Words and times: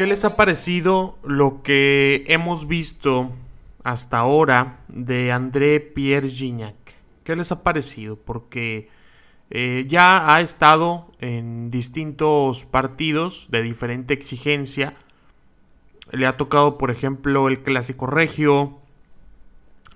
¿Qué 0.00 0.06
les 0.06 0.24
ha 0.24 0.34
parecido 0.34 1.18
lo 1.22 1.62
que 1.62 2.24
hemos 2.26 2.66
visto 2.66 3.32
hasta 3.84 4.16
ahora 4.16 4.78
de 4.88 5.30
André 5.30 5.78
Pierre 5.78 6.26
Gignac? 6.26 6.74
¿Qué 7.22 7.36
les 7.36 7.52
ha 7.52 7.62
parecido? 7.62 8.16
Porque 8.16 8.88
eh, 9.50 9.84
ya 9.88 10.34
ha 10.34 10.40
estado 10.40 11.12
en 11.18 11.70
distintos 11.70 12.64
partidos 12.64 13.48
de 13.50 13.62
diferente 13.62 14.14
exigencia. 14.14 14.94
Le 16.12 16.26
ha 16.26 16.38
tocado, 16.38 16.78
por 16.78 16.90
ejemplo, 16.90 17.48
el 17.48 17.62
Clásico 17.62 18.06
Regio. 18.06 18.78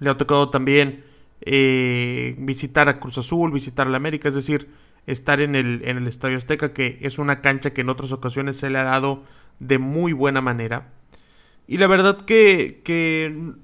Le 0.00 0.10
ha 0.10 0.18
tocado 0.18 0.50
también 0.50 1.02
eh, 1.40 2.34
visitar 2.40 2.90
a 2.90 3.00
Cruz 3.00 3.16
Azul, 3.16 3.52
visitar 3.52 3.86
a 3.86 3.90
la 3.90 3.96
América, 3.96 4.28
es 4.28 4.34
decir, 4.34 4.68
estar 5.06 5.40
en 5.40 5.54
el, 5.54 5.80
en 5.86 5.96
el 5.96 6.06
Estadio 6.06 6.36
Azteca, 6.36 6.74
que 6.74 6.98
es 7.00 7.18
una 7.18 7.40
cancha 7.40 7.72
que 7.72 7.80
en 7.80 7.88
otras 7.88 8.12
ocasiones 8.12 8.58
se 8.58 8.68
le 8.68 8.78
ha 8.78 8.84
dado 8.84 9.24
de 9.58 9.78
muy 9.78 10.12
buena 10.12 10.40
manera. 10.40 10.92
Y 11.66 11.78
la 11.78 11.86
verdad 11.86 12.18
que, 12.18 12.82
que 12.84 13.54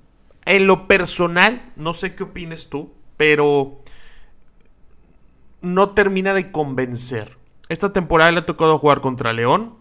en 0.46 0.66
lo 0.66 0.88
personal, 0.88 1.72
no 1.76 1.94
sé 1.94 2.14
qué 2.14 2.24
opines 2.24 2.68
tú, 2.68 2.92
pero 3.16 3.78
no 5.60 5.90
termina 5.90 6.34
de 6.34 6.50
convencer. 6.50 7.38
Esta 7.68 7.92
temporada 7.92 8.32
le 8.32 8.38
ha 8.40 8.46
tocado 8.46 8.78
jugar 8.78 9.00
contra 9.00 9.32
León, 9.32 9.76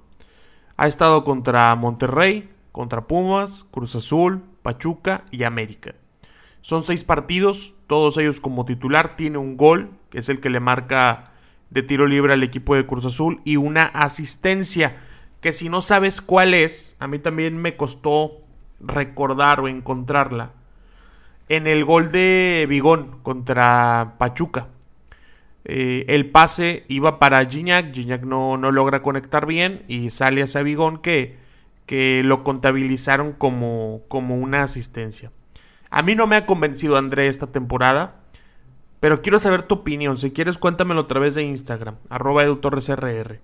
ha 0.78 0.88
estado 0.88 1.24
contra 1.24 1.74
Monterrey, 1.76 2.50
contra 2.72 3.08
Pumas, 3.08 3.66
Cruz 3.72 3.96
Azul, 3.96 4.44
Pachuca 4.62 5.26
y 5.32 5.44
América. 5.44 5.96
Son 6.62 6.84
seis 6.84 7.04
partidos, 7.04 7.76
todos 7.88 8.18
ellos 8.18 8.40
como 8.40 8.66
titular. 8.66 9.16
Tiene 9.16 9.38
un 9.38 9.58
gol, 9.58 9.92
que 10.10 10.20
es 10.20 10.30
el 10.30 10.40
que 10.40 10.50
le 10.50 10.60
marca 10.60 11.34
de 11.70 11.84
tiro 11.84 12.06
libre 12.06 12.34
al 12.34 12.44
equipo 12.44 12.76
de 12.76 12.86
Cruz 12.86 13.06
Azul, 13.06 13.42
y 13.46 13.56
una 13.56 13.84
asistencia, 13.84 15.02
que 15.42 15.54
si 15.54 15.70
no 15.70 15.82
sabes 15.82 16.22
cuál 16.22 16.54
es, 16.54 16.95
a 17.00 17.08
mí 17.08 17.20
también 17.20 17.58
me 17.58 17.78
costó 17.78 18.42
recordar 18.80 19.59
o 19.59 19.68
encontrarla. 19.68 20.52
En 21.48 21.66
el 21.68 21.86
gol 21.86 22.12
de 22.12 22.66
Vigón 22.70 23.20
contra 23.23 24.16
Pachuca. 24.17 24.67
Eh, 25.66 26.06
el 26.08 26.30
pase 26.30 26.86
iba 26.88 27.20
para 27.20 27.45
Gignac, 27.45 27.94
Gignac 27.94 28.23
no, 28.23 28.58
no, 28.58 28.72
logra 28.72 29.02
conectar 29.02 29.45
bien 29.45 29.84
y 29.88 30.10
sale 30.10 30.42
hacia 30.42 30.64
Vigón 30.64 31.00
que, 31.00 31.38
que 31.86 32.22
lo 32.23 32.44
contabilizaron 32.44 33.34
como, 33.34 34.02
como 34.08 34.36
una 34.38 34.64
asistencia. 34.64 35.32
A 35.90 36.02
mí 36.04 36.16
no 36.16 36.28
me 36.28 36.36
ha 36.36 36.45
convencido 36.45 36.98
André 36.98 37.28
esta 37.28 37.48
temporada, 37.48 38.22
pero 39.00 39.22
quiero 39.22 39.40
saber 39.40 39.64
tu 39.64 39.76
opinión. 39.76 40.17
Si 40.17 40.32
quieres, 40.32 40.58
cuéntamelo 40.58 41.02
a 41.02 41.08
través 41.08 41.36
de 41.36 41.44
Instagram, 41.44 41.95
arroba 42.10 42.44
edutorresrr. 42.44 43.42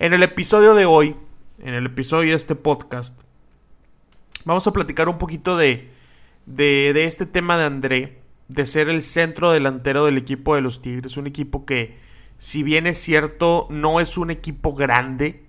En 0.00 0.14
el 0.14 0.22
episodio 0.22 0.74
de 0.74 0.86
hoy, 0.86 1.16
en 1.58 1.74
el 1.74 1.86
episodio 1.86 2.30
de 2.30 2.36
este 2.36 2.54
podcast, 2.54 3.20
vamos 4.44 4.64
a 4.68 4.72
platicar 4.72 5.08
un 5.08 5.18
poquito 5.18 5.56
de, 5.56 5.90
de, 6.46 6.92
de 6.94 7.04
este 7.04 7.26
tema 7.26 7.58
de 7.58 7.64
André 7.64 8.22
de 8.46 8.64
ser 8.64 8.88
el 8.88 9.02
centro 9.02 9.50
delantero 9.50 10.04
del 10.04 10.16
equipo 10.16 10.54
de 10.54 10.60
los 10.60 10.82
Tigres. 10.82 11.16
Un 11.16 11.26
equipo 11.26 11.66
que, 11.66 11.98
si 12.36 12.62
bien 12.62 12.86
es 12.86 12.96
cierto, 12.98 13.66
no 13.70 13.98
es 13.98 14.16
un 14.16 14.30
equipo 14.30 14.72
grande, 14.72 15.46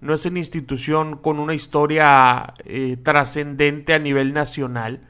no 0.00 0.14
es 0.14 0.24
una 0.24 0.38
institución 0.38 1.18
con 1.18 1.38
una 1.38 1.52
historia 1.52 2.54
eh, 2.64 2.96
trascendente 3.02 3.92
a 3.92 3.98
nivel 3.98 4.32
nacional. 4.32 5.06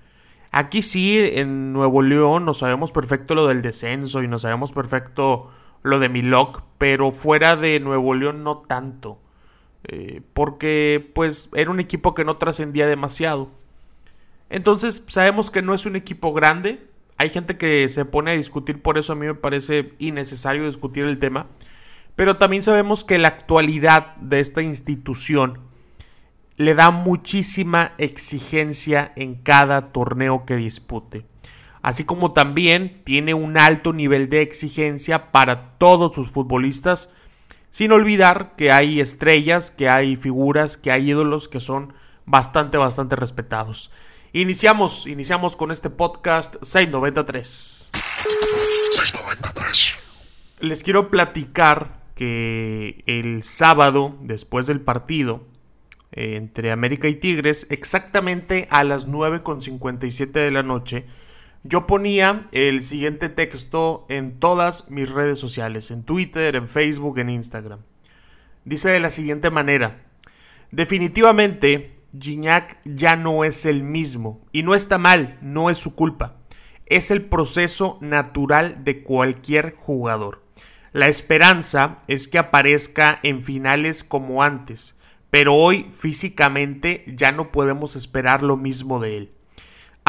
Aquí 0.51 0.83
sí, 0.83 1.17
en 1.17 1.73
Nuevo 1.73 2.03
León, 2.03 2.45
nos 2.45 2.59
sabemos 2.59 2.91
perfecto 2.91 3.37
lo 3.37 3.47
del 3.47 3.63
descenso 3.63 4.21
y 4.21 4.27
nos 4.27 4.43
sabemos 4.43 4.73
perfecto 4.73 5.49
lo 5.83 5.99
de 5.99 6.09
Milok, 6.09 6.63
pero 6.79 7.11
fuera 7.13 7.57
de 7.57 7.81
Nuevo 7.81 8.15
León 8.15 8.45
no 8.45 8.59
tanto. 8.59 9.21
Eh, 9.85 10.23
porque 10.35 11.11
pues 11.15 11.49
era 11.55 11.71
un 11.71 11.81
equipo 11.81 12.15
que 12.15 12.25
no 12.25 12.37
trascendía 12.37 12.87
demasiado. 12.87 13.51
Entonces 14.51 15.05
sabemos 15.09 15.51
que 15.51 15.63
no 15.63 15.75
es 15.75 15.87
un 15.87 15.97
equipo 15.97 16.33
grande, 16.33 16.87
hay 17.17 17.31
gente 17.31 17.57
que 17.57 17.89
se 17.89 18.05
pone 18.05 18.31
a 18.33 18.35
discutir, 18.35 18.83
por 18.83 18.99
eso 18.99 19.13
a 19.13 19.17
mí 19.17 19.27
me 19.27 19.35
parece 19.35 19.93
innecesario 19.99 20.67
discutir 20.67 21.05
el 21.05 21.19
tema. 21.19 21.49
Pero 22.17 22.37
también 22.37 22.63
sabemos 22.63 23.05
que 23.05 23.19
la 23.19 23.29
actualidad 23.29 24.17
de 24.17 24.41
esta 24.41 24.63
institución 24.63 25.61
le 26.57 26.75
da 26.75 26.91
muchísima 26.91 27.93
exigencia 27.99 29.13
en 29.17 29.35
cada 29.35 29.93
torneo 29.93 30.45
que 30.45 30.57
dispute. 30.57 31.27
Así 31.83 32.05
como 32.05 32.33
también 32.33 33.03
tiene 33.05 33.35
un 33.35 33.57
alto 33.57 33.93
nivel 33.93 34.29
de 34.29 34.43
exigencia 34.43 35.31
para 35.33 35.79
todos 35.79 36.15
sus 36.15 36.31
futbolistas. 36.31 37.11
Sin 37.71 37.93
olvidar 37.93 38.55
que 38.57 38.73
hay 38.73 39.01
estrellas, 39.01 39.71
que 39.71 39.89
hay 39.89 40.17
figuras, 40.17 40.77
que 40.77 40.91
hay 40.91 41.11
ídolos 41.11 41.49
que 41.49 41.61
son 41.61 41.95
bastante, 42.27 42.77
bastante 42.79 43.17
respetados. 43.17 43.91
Iniciamos, 44.33 45.07
iniciamos 45.07 45.57
con 45.57 45.71
este 45.71 45.91
podcast 45.91 46.57
693. 46.63 47.91
693. 48.91 49.95
Les 50.61 50.83
quiero 50.83 51.11
platicar 51.11 52.01
que 52.15 53.03
el 53.07 53.43
sábado, 53.43 54.17
después 54.21 54.67
del 54.67 54.81
partido 54.83 55.47
eh, 56.13 56.37
entre 56.37 56.71
América 56.71 57.09
y 57.09 57.15
Tigres, 57.15 57.67
exactamente 57.71 58.69
a 58.71 58.85
las 58.85 59.09
9.57 59.09 60.33
de 60.33 60.51
la 60.51 60.63
noche, 60.63 61.07
yo 61.63 61.87
ponía 61.87 62.49
el 62.53 62.85
siguiente 62.85 63.29
texto 63.29 64.07
en 64.09 64.39
todas 64.39 64.91
mis 64.91 65.09
redes 65.09 65.39
sociales, 65.39 65.91
en 65.91 66.05
Twitter, 66.05 66.57
en 66.57 66.69
Facebook, 66.69 67.19
en 67.19 67.31
Instagram. 67.31 67.81
Dice 68.65 68.89
de 68.91 69.01
la 69.01 69.11
siguiente 69.11 69.51
manera, 69.51 70.03
definitivamente 70.71 72.01
Gignac 72.19 72.79
ya 72.85 73.17
no 73.17 73.45
es 73.45 73.67
el 73.67 73.83
mismo. 73.83 74.41
Y 74.53 74.63
no 74.63 74.75
está 74.75 74.99
mal, 74.99 75.39
no 75.43 75.71
es 75.71 75.79
su 75.79 75.95
culpa. 75.95 76.37
Es 76.87 77.11
el 77.11 77.23
proceso 77.23 77.99
natural 78.01 78.83
de 78.85 79.03
cualquier 79.03 79.75
jugador. 79.75 80.43
La 80.93 81.09
esperanza 81.09 82.03
es 82.09 82.27
que 82.27 82.39
aparezca 82.39 83.21
en 83.23 83.43
finales 83.43 84.03
como 84.03 84.43
antes, 84.43 84.97
pero 85.31 85.55
hoy 85.55 85.89
físicamente 85.93 87.05
ya 87.07 87.31
no 87.31 87.53
podemos 87.53 87.95
esperar 87.95 88.43
lo 88.43 88.57
mismo 88.57 88.99
de 88.99 89.17
él. 89.17 89.33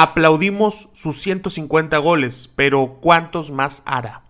Aplaudimos 0.04 0.90
sus 0.94 1.22
150 1.22 1.96
goles, 2.00 2.52
pero 2.56 2.98
¿cuántos 3.02 3.52
más 3.52 3.84
hará? 3.86 4.24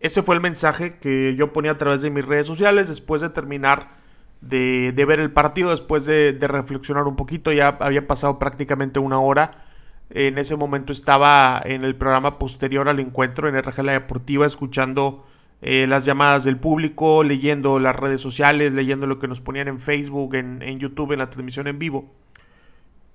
Ese 0.00 0.24
fue 0.24 0.34
el 0.34 0.40
mensaje 0.40 0.98
que 0.98 1.36
yo 1.36 1.52
ponía 1.52 1.70
a 1.70 1.78
través 1.78 2.02
de 2.02 2.10
mis 2.10 2.24
redes 2.24 2.48
sociales 2.48 2.88
después 2.88 3.22
de 3.22 3.28
terminar 3.28 3.94
de, 4.40 4.92
ver 5.06 5.20
el 5.20 5.30
partido 5.30 5.70
después 5.70 6.04
de, 6.04 6.36
reflexionar 6.40 7.04
un 7.04 7.14
poquito. 7.14 7.52
Ya 7.52 7.78
había 7.78 8.08
pasado 8.08 8.40
prácticamente 8.40 8.98
una 8.98 9.20
hora. 9.20 9.66
En 10.10 10.36
ese 10.36 10.56
momento 10.56 10.90
estaba 10.90 11.62
en 11.64 11.84
el 11.84 11.94
programa 11.94 12.40
posterior 12.40 12.88
al 12.88 12.98
encuentro 12.98 13.48
en 13.48 13.54
RG 13.54 13.84
La 13.84 13.92
Deportiva, 13.92 14.46
escuchando 14.46 15.28
eh, 15.62 15.86
las 15.86 16.04
llamadas 16.04 16.42
del 16.42 16.56
público, 16.56 17.22
leyendo 17.22 17.78
las 17.78 17.94
redes 17.94 18.20
sociales, 18.20 18.72
leyendo 18.72 19.06
lo 19.06 19.20
que 19.20 19.28
nos 19.28 19.40
ponían 19.40 19.68
en 19.68 19.78
Facebook, 19.78 20.34
en, 20.34 20.80
YouTube, 20.80 21.12
en 21.12 21.20
la 21.20 21.30
transmisión 21.30 21.68
en 21.68 21.78
vivo. 21.78 22.12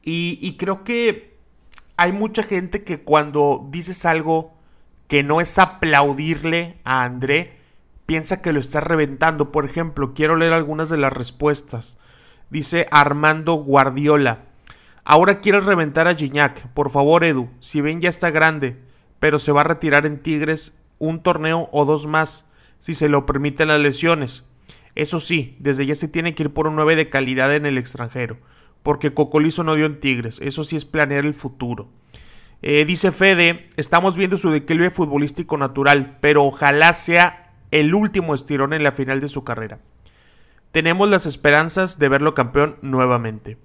Y, 0.08 0.56
creo 0.58 0.84
que 0.84 1.36
hay 1.98 2.12
mucha 2.12 2.44
gente 2.44 2.84
que 2.84 3.02
cuando 3.02 3.68
dices 3.72 4.06
algo 4.06 4.54
que 5.08 5.24
no 5.24 5.42
es 5.42 5.58
aplaudirle 5.58 6.78
a 6.84 7.04
André, 7.04 7.58
piensa 8.06 8.42
que 8.44 8.54
lo 8.54 8.60
está 8.60 8.82
reventando. 8.82 9.52
Por 9.52 9.66
ejemplo, 9.66 10.14
quiero 10.14 10.36
leer 10.36 10.54
algunas 10.54 10.90
de 10.90 10.98
las 10.98 11.12
respuestas. 11.12 11.98
Dice 12.52 12.88
Armando 12.92 13.56
Guardiola. 13.56 14.44
Ahora 15.04 15.42
quieres 15.42 15.66
reventar 15.66 16.08
a 16.08 16.14
Gignac. 16.14 16.68
Por 16.74 16.92
favor, 16.92 17.24
Edu. 17.24 17.50
Si 17.60 17.82
ven 17.82 18.00
ya 18.00 18.10
está 18.10 18.30
grande. 18.30 18.78
Pero 19.20 19.40
se 19.40 19.52
va 19.52 19.62
a 19.62 19.66
retirar 19.66 20.06
en 20.06 20.22
Tigres 20.22 20.74
un 21.00 21.24
torneo 21.24 21.68
o 21.72 21.86
dos 21.86 22.06
más. 22.06 22.46
Si 22.78 22.94
se 22.94 23.10
lo 23.10 23.26
permiten 23.26 23.70
las 23.70 23.82
lesiones. 23.82 24.44
Eso 24.94 25.20
sí, 25.20 25.58
desde 25.60 25.88
ya 25.88 25.96
se 25.96 26.08
tiene 26.08 26.36
que 26.36 26.44
ir 26.44 26.54
por 26.54 26.68
un 26.68 26.76
9 26.76 26.96
de 26.96 27.10
calidad 27.10 27.54
en 27.56 27.66
el 27.66 27.80
extranjero. 27.80 28.38
Porque 28.86 29.16
Cocolizo 29.16 29.64
no 29.64 29.74
dio 29.74 29.88
en 29.88 30.00
Tigres. 30.00 30.40
Eso 30.44 30.64
sí 30.64 30.76
es 30.76 30.86
planear 30.86 31.26
el 31.26 31.34
futuro. 31.34 31.90
Eh, 32.62 32.86
dice 32.86 33.12
Fede, 33.12 33.68
estamos 33.78 34.16
viendo 34.16 34.38
su 34.38 34.52
declive 34.52 34.92
futbolístico 34.92 35.58
natural, 35.58 36.20
pero 36.22 36.44
ojalá 36.44 36.94
sea 36.94 37.52
el 37.72 37.96
último 37.96 38.36
estirón 38.36 38.74
en 38.74 38.84
la 38.84 38.92
final 38.92 39.22
de 39.22 39.28
su 39.28 39.44
carrera. 39.44 39.80
Tenemos 40.72 41.10
las 41.10 41.26
esperanzas 41.26 41.98
de 41.98 42.10
verlo 42.10 42.36
campeón 42.36 42.78
nuevamente. 42.84 43.58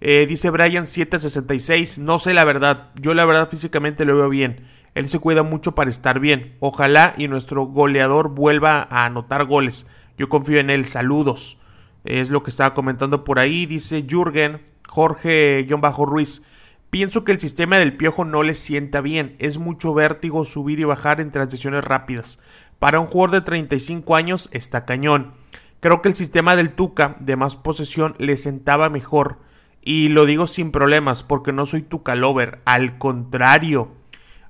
Eh, 0.00 0.26
dice 0.28 0.48
Brian 0.50 0.86
766, 0.86 1.98
no 1.98 2.20
sé 2.20 2.32
la 2.32 2.44
verdad, 2.44 2.90
yo 2.94 3.14
la 3.14 3.24
verdad 3.24 3.50
físicamente 3.50 4.04
lo 4.04 4.16
veo 4.16 4.28
bien. 4.28 4.68
Él 4.94 5.08
se 5.08 5.18
cuida 5.18 5.42
mucho 5.42 5.74
para 5.74 5.90
estar 5.90 6.20
bien. 6.20 6.54
Ojalá 6.60 7.14
y 7.18 7.26
nuestro 7.26 7.64
goleador 7.64 8.28
vuelva 8.28 8.86
a 8.88 9.06
anotar 9.06 9.44
goles. 9.44 9.88
Yo 10.16 10.28
confío 10.28 10.60
en 10.60 10.70
él. 10.70 10.84
Saludos. 10.84 11.58
Es 12.04 12.30
lo 12.30 12.42
que 12.42 12.50
estaba 12.50 12.74
comentando 12.74 13.24
por 13.24 13.38
ahí. 13.38 13.66
Dice 13.66 14.04
Jürgen 14.08 14.62
Jorge-Ruiz. 14.88 16.42
Pienso 16.90 17.24
que 17.24 17.32
el 17.32 17.40
sistema 17.40 17.78
del 17.78 17.96
piojo 17.96 18.24
no 18.24 18.42
le 18.42 18.54
sienta 18.54 19.00
bien. 19.00 19.36
Es 19.38 19.58
mucho 19.58 19.94
vértigo 19.94 20.44
subir 20.44 20.78
y 20.80 20.84
bajar 20.84 21.20
en 21.20 21.30
transiciones 21.30 21.84
rápidas. 21.84 22.38
Para 22.78 23.00
un 23.00 23.06
jugador 23.06 23.30
de 23.30 23.40
35 23.40 24.14
años 24.16 24.50
está 24.52 24.84
cañón. 24.84 25.32
Creo 25.80 26.02
que 26.02 26.08
el 26.08 26.14
sistema 26.14 26.54
del 26.54 26.74
Tuca 26.74 27.16
de 27.20 27.36
más 27.36 27.56
posesión 27.56 28.14
le 28.18 28.36
sentaba 28.36 28.90
mejor. 28.90 29.38
Y 29.80 30.08
lo 30.10 30.26
digo 30.26 30.46
sin 30.46 30.70
problemas 30.70 31.22
porque 31.22 31.52
no 31.52 31.64
soy 31.64 31.82
Tuca 31.82 32.14
Lover. 32.14 32.60
Al 32.66 32.98
contrario. 32.98 33.92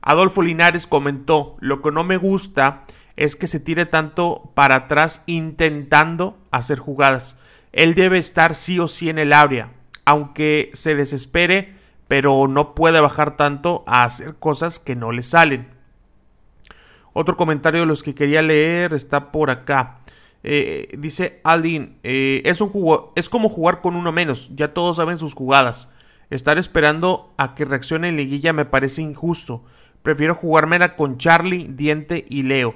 Adolfo 0.01 0.43
Linares 0.43 0.89
comentó, 0.89 1.57
lo 1.61 1.81
que 1.81 1.93
no 1.93 2.03
me 2.03 2.17
gusta 2.17 2.85
es 3.15 3.37
que 3.37 3.47
se 3.47 3.61
tire 3.61 3.87
tanto 3.87 4.51
para 4.55 4.75
atrás 4.75 5.23
intentando 5.27 6.39
hacer 6.51 6.81
jugadas. 6.81 7.39
Él 7.73 7.95
debe 7.95 8.19
estar 8.19 8.55
sí 8.55 8.79
o 8.79 8.89
sí 8.89 9.09
en 9.09 9.19
el 9.19 9.33
área, 9.33 9.73
aunque 10.05 10.71
se 10.75 10.95
desespere, 10.95 11.75
pero 12.09 12.47
no 12.47 12.75
puede 12.75 13.01
bajar 13.01 13.37
tanto 13.37 13.85
a 13.87 14.05
hacer 14.05 14.37
cosas 14.37 14.79
que 14.79 14.95
no 14.95 15.13
le 15.13 15.23
salen. 15.23 15.69
Otro 17.15 17.37
comentario 17.37 17.81
de 17.81 17.87
los 17.87 18.03
que 18.03 18.15
quería 18.15 18.43
leer 18.43 18.93
está 18.93 19.33
por 19.33 19.51
acá. 19.51 20.01
Eh, 20.45 20.89
dice 20.99 21.41
Aldin, 21.45 21.99
eh, 22.03 22.43
es, 22.45 22.61
un 22.61 22.73
es 23.15 23.29
como 23.29 23.49
jugar 23.49 23.81
con 23.81 23.95
uno 23.97 24.13
menos, 24.13 24.51
ya 24.55 24.75
todos 24.75 24.97
saben 24.97 25.19
sus 25.19 25.35
jugadas. 25.35 25.91
Estar 26.31 26.59
esperando 26.59 27.33
a 27.37 27.55
que 27.55 27.65
reaccione 27.65 28.09
en 28.09 28.17
liguilla 28.17 28.53
me 28.53 28.65
parece 28.65 29.03
injusto. 29.03 29.65
Prefiero 30.03 30.35
jugármela 30.35 30.97
con 30.97 31.19
Charlie, 31.19 31.69
Diente 31.69 32.25
y 32.29 32.43
Leo. 32.43 32.75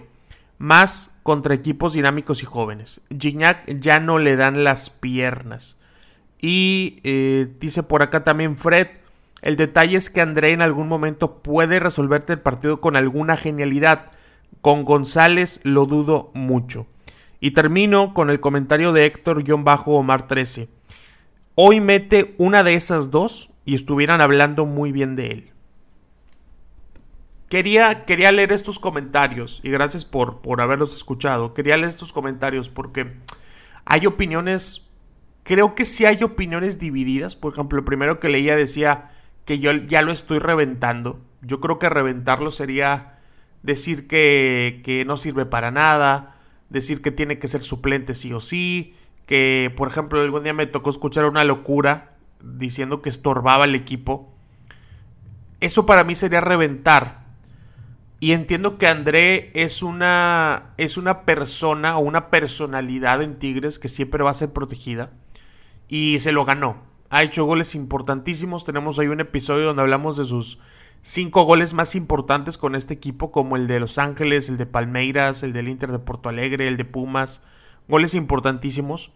Más 0.58 1.10
contra 1.22 1.54
equipos 1.54 1.92
dinámicos 1.92 2.42
y 2.42 2.46
jóvenes. 2.46 3.00
Gignac 3.10 3.66
ya 3.80 4.00
no 4.00 4.18
le 4.18 4.36
dan 4.36 4.64
las 4.64 4.90
piernas. 4.90 5.76
Y 6.40 7.00
eh, 7.02 7.48
dice 7.60 7.82
por 7.82 8.02
acá 8.02 8.24
también 8.24 8.56
Fred. 8.56 8.88
El 9.42 9.56
detalle 9.56 9.96
es 9.96 10.10
que 10.10 10.20
André 10.20 10.52
en 10.52 10.62
algún 10.62 10.88
momento 10.88 11.42
puede 11.42 11.80
resolverte 11.80 12.34
el 12.34 12.40
partido 12.40 12.80
con 12.80 12.96
alguna 12.96 13.36
genialidad. 13.36 14.12
Con 14.60 14.84
González 14.84 15.60
lo 15.62 15.86
dudo 15.86 16.30
mucho. 16.34 16.86
Y 17.40 17.50
termino 17.50 18.14
con 18.14 18.30
el 18.30 18.40
comentario 18.40 18.92
de 18.92 19.06
Héctor-Omar 19.06 20.26
13. 20.26 20.68
Hoy 21.54 21.80
mete 21.80 22.34
una 22.38 22.62
de 22.62 22.74
esas 22.74 23.10
dos 23.10 23.50
y 23.64 23.74
estuvieran 23.74 24.20
hablando 24.20 24.66
muy 24.66 24.92
bien 24.92 25.16
de 25.16 25.26
él. 25.28 25.52
Quería, 27.48 28.04
quería 28.06 28.32
leer 28.32 28.50
estos 28.50 28.78
comentarios 28.81 29.60
y 29.62 29.70
gracias 29.70 30.04
por, 30.04 30.40
por 30.40 30.60
haberlos 30.60 30.96
escuchado. 30.96 31.54
Quería 31.54 31.76
leer 31.76 31.88
estos 31.88 32.12
comentarios 32.12 32.69
porque 32.69 33.14
hay 33.84 34.06
opiniones, 34.06 34.88
creo 35.44 35.76
que 35.76 35.84
sí 35.84 36.04
hay 36.04 36.22
opiniones 36.25 36.78
divididas. 36.81 37.37
Por 37.37 37.52
ejemplo, 37.52 37.78
el 37.78 37.84
primero 37.84 38.19
que 38.19 38.28
leía 38.28 38.56
decía 38.56 39.12
que 39.44 39.60
yo 39.60 39.72
ya 39.72 40.02
lo 40.02 40.10
estoy 40.10 40.40
reventando. 40.40 41.20
Yo 41.40 41.60
creo 41.60 41.78
que 41.78 41.88
reventarlo 41.88 42.50
sería 42.50 43.20
decir 43.62 44.08
que, 44.08 44.81
que 44.84 45.04
no 45.04 45.16
sirve 45.16 45.46
para 45.46 45.70
nada, 45.70 46.37
decir 46.69 47.00
que 47.00 47.12
tiene 47.12 47.38
que 47.38 47.49
ser 47.49 47.62
suplente 47.62 48.14
sí 48.14 48.32
o 48.32 48.40
sí, 48.40 48.96
que 49.26 49.72
por 49.76 49.88
ejemplo 49.88 50.20
algún 50.20 50.42
día 50.42 50.52
me 50.52 50.66
tocó 50.66 50.90
escuchar 50.90 51.26
una 51.26 51.44
locura 51.44 52.16
diciendo 52.42 53.02
que 53.02 53.08
estorbaba 53.08 53.66
el 53.66 53.75
equipo. 53.75 54.32
Eso 55.60 55.87
para 55.87 56.04
mí 56.04 56.14
sería 56.14 56.40
reventar. 56.40 57.25
Y 58.18 58.32
entiendo 58.32 58.78
que 58.78 58.86
André 58.86 59.50
es 59.54 59.82
una 59.82 60.74
es 60.78 60.96
una 60.96 61.26
persona 61.26 61.98
o 61.98 62.00
una 62.00 62.30
personalidad 62.30 63.22
en 63.22 63.38
Tigres 63.38 63.78
que 63.78 63.88
siempre 63.88 64.24
va 64.24 64.30
a 64.30 64.34
ser 64.34 64.52
protegida 64.52 65.10
y 65.88 66.18
se 66.20 66.32
lo 66.32 66.44
ganó. 66.44 66.82
Ha 67.10 67.22
hecho 67.22 67.44
goles 67.44 67.74
importantísimos. 67.74 68.64
Tenemos 68.64 68.98
ahí 68.98 69.08
un 69.08 69.20
episodio 69.20 69.66
donde 69.66 69.82
hablamos 69.82 70.16
de 70.16 70.24
sus 70.24 70.58
cinco 71.02 71.44
goles 71.44 71.72
más 71.74 71.94
importantes 71.94 72.58
con 72.58 72.74
este 72.74 72.94
equipo, 72.94 73.30
como 73.30 73.56
el 73.56 73.68
de 73.68 73.80
Los 73.80 73.98
Ángeles, 73.98 74.48
el 74.48 74.56
de 74.56 74.66
Palmeiras, 74.66 75.42
el 75.42 75.52
del 75.52 75.68
Inter 75.68 75.92
de 75.92 75.98
Porto 75.98 76.28
Alegre, 76.28 76.66
el 76.66 76.76
de 76.76 76.84
Pumas, 76.84 77.42
goles 77.86 78.14
importantísimos. 78.14 79.12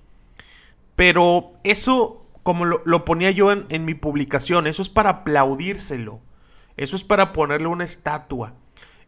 Pero 0.94 1.52
eso, 1.64 2.26
como 2.42 2.64
lo, 2.64 3.04
ponía 3.04 3.30
yo 3.30 3.50
en, 3.50 3.66
en, 3.70 3.84
mi 3.84 3.94
publicación, 3.94 4.66
eso 4.66 4.82
es 4.82 4.88
para 4.88 5.10
aplaudírselo, 5.10 6.20
eso 6.76 6.94
es 6.94 7.02
para 7.02 7.32
ponerle 7.32 7.66
una 7.66 7.84
estatua, 7.84 8.54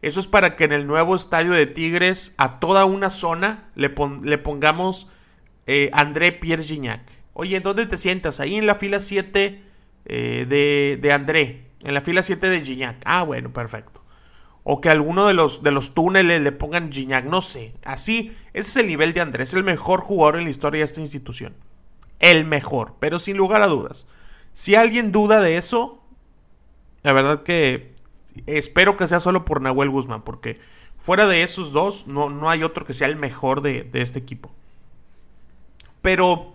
eso 0.03 0.19
es 0.19 0.27
para 0.27 0.57
que 0.57 0.65
en 0.65 0.73
el 0.73 0.85
nuevo 0.85 1.15
estadio 1.15 1.53
de 1.53 1.65
Tigres 1.65 2.33
a 2.37 2.59
toda 2.59 2.83
una 2.83 3.09
zona 3.09 3.69
le, 3.75 3.95
le 4.21 4.37
pongamos 4.37 5.09
eh, 5.65 5.89
André 5.93 6.33
Pierre 6.33 6.61
Gignac. 6.61 7.01
Oye, 7.31 7.61
¿dónde 7.61 7.85
te 7.85 7.97
sientas? 7.97 8.41
Ahí 8.41 8.55
en 8.55 8.67
la 8.67 8.75
fila 8.75 8.99
7 8.99 9.63
eh, 10.05 10.45
de, 10.49 10.99
de 11.01 11.11
André. 11.13 11.67
En 11.85 11.93
la 11.93 12.01
fila 12.01 12.21
7 12.21 12.49
de 12.49 12.65
Gignac. 12.65 12.97
Ah, 13.05 13.23
bueno, 13.23 13.53
perfecto. 13.53 14.03
O 14.63 14.81
que 14.81 14.89
alguno 14.89 15.25
de 15.25 15.33
los, 15.33 15.63
de 15.63 15.71
los 15.71 15.93
túneles 15.93 16.41
le 16.41 16.51
pongan 16.51 16.91
Gignac, 16.91 17.23
no 17.23 17.41
sé. 17.41 17.73
Así, 17.85 18.35
ese 18.51 18.69
es 18.71 18.75
el 18.75 18.87
nivel 18.87 19.13
de 19.13 19.21
Andrés, 19.21 19.53
el 19.53 19.63
mejor 19.63 20.01
jugador 20.01 20.37
en 20.37 20.43
la 20.43 20.49
historia 20.49 20.79
de 20.79 20.85
esta 20.85 20.99
institución. 20.99 21.55
El 22.19 22.43
mejor, 22.43 22.95
pero 22.99 23.19
sin 23.19 23.37
lugar 23.37 23.61
a 23.61 23.67
dudas. 23.67 24.05
Si 24.51 24.75
alguien 24.75 25.13
duda 25.13 25.41
de 25.41 25.55
eso, 25.55 26.03
la 27.03 27.13
verdad 27.13 27.43
que 27.43 27.92
espero 28.45 28.97
que 28.97 29.07
sea 29.07 29.19
solo 29.19 29.45
por 29.45 29.61
Nahuel 29.61 29.89
Guzmán, 29.89 30.23
porque 30.23 30.59
fuera 30.97 31.25
de 31.27 31.43
esos 31.43 31.71
dos, 31.71 32.07
no, 32.07 32.29
no 32.29 32.49
hay 32.49 32.63
otro 32.63 32.85
que 32.85 32.93
sea 32.93 33.07
el 33.07 33.15
mejor 33.15 33.61
de, 33.61 33.83
de 33.83 34.01
este 34.01 34.19
equipo. 34.19 34.51
Pero 36.01 36.53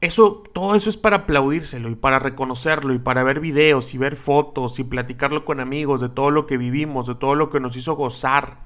eso, 0.00 0.44
todo 0.52 0.76
eso 0.76 0.90
es 0.90 0.96
para 0.96 1.16
aplaudírselo 1.16 1.90
y 1.90 1.96
para 1.96 2.20
reconocerlo 2.20 2.94
y 2.94 2.98
para 2.98 3.24
ver 3.24 3.40
videos 3.40 3.94
y 3.94 3.98
ver 3.98 4.16
fotos 4.16 4.78
y 4.78 4.84
platicarlo 4.84 5.44
con 5.44 5.58
amigos 5.58 6.00
de 6.00 6.08
todo 6.08 6.30
lo 6.30 6.46
que 6.46 6.56
vivimos, 6.56 7.08
de 7.08 7.16
todo 7.16 7.34
lo 7.34 7.50
que 7.50 7.58
nos 7.58 7.76
hizo 7.76 7.94
gozar. 7.96 8.60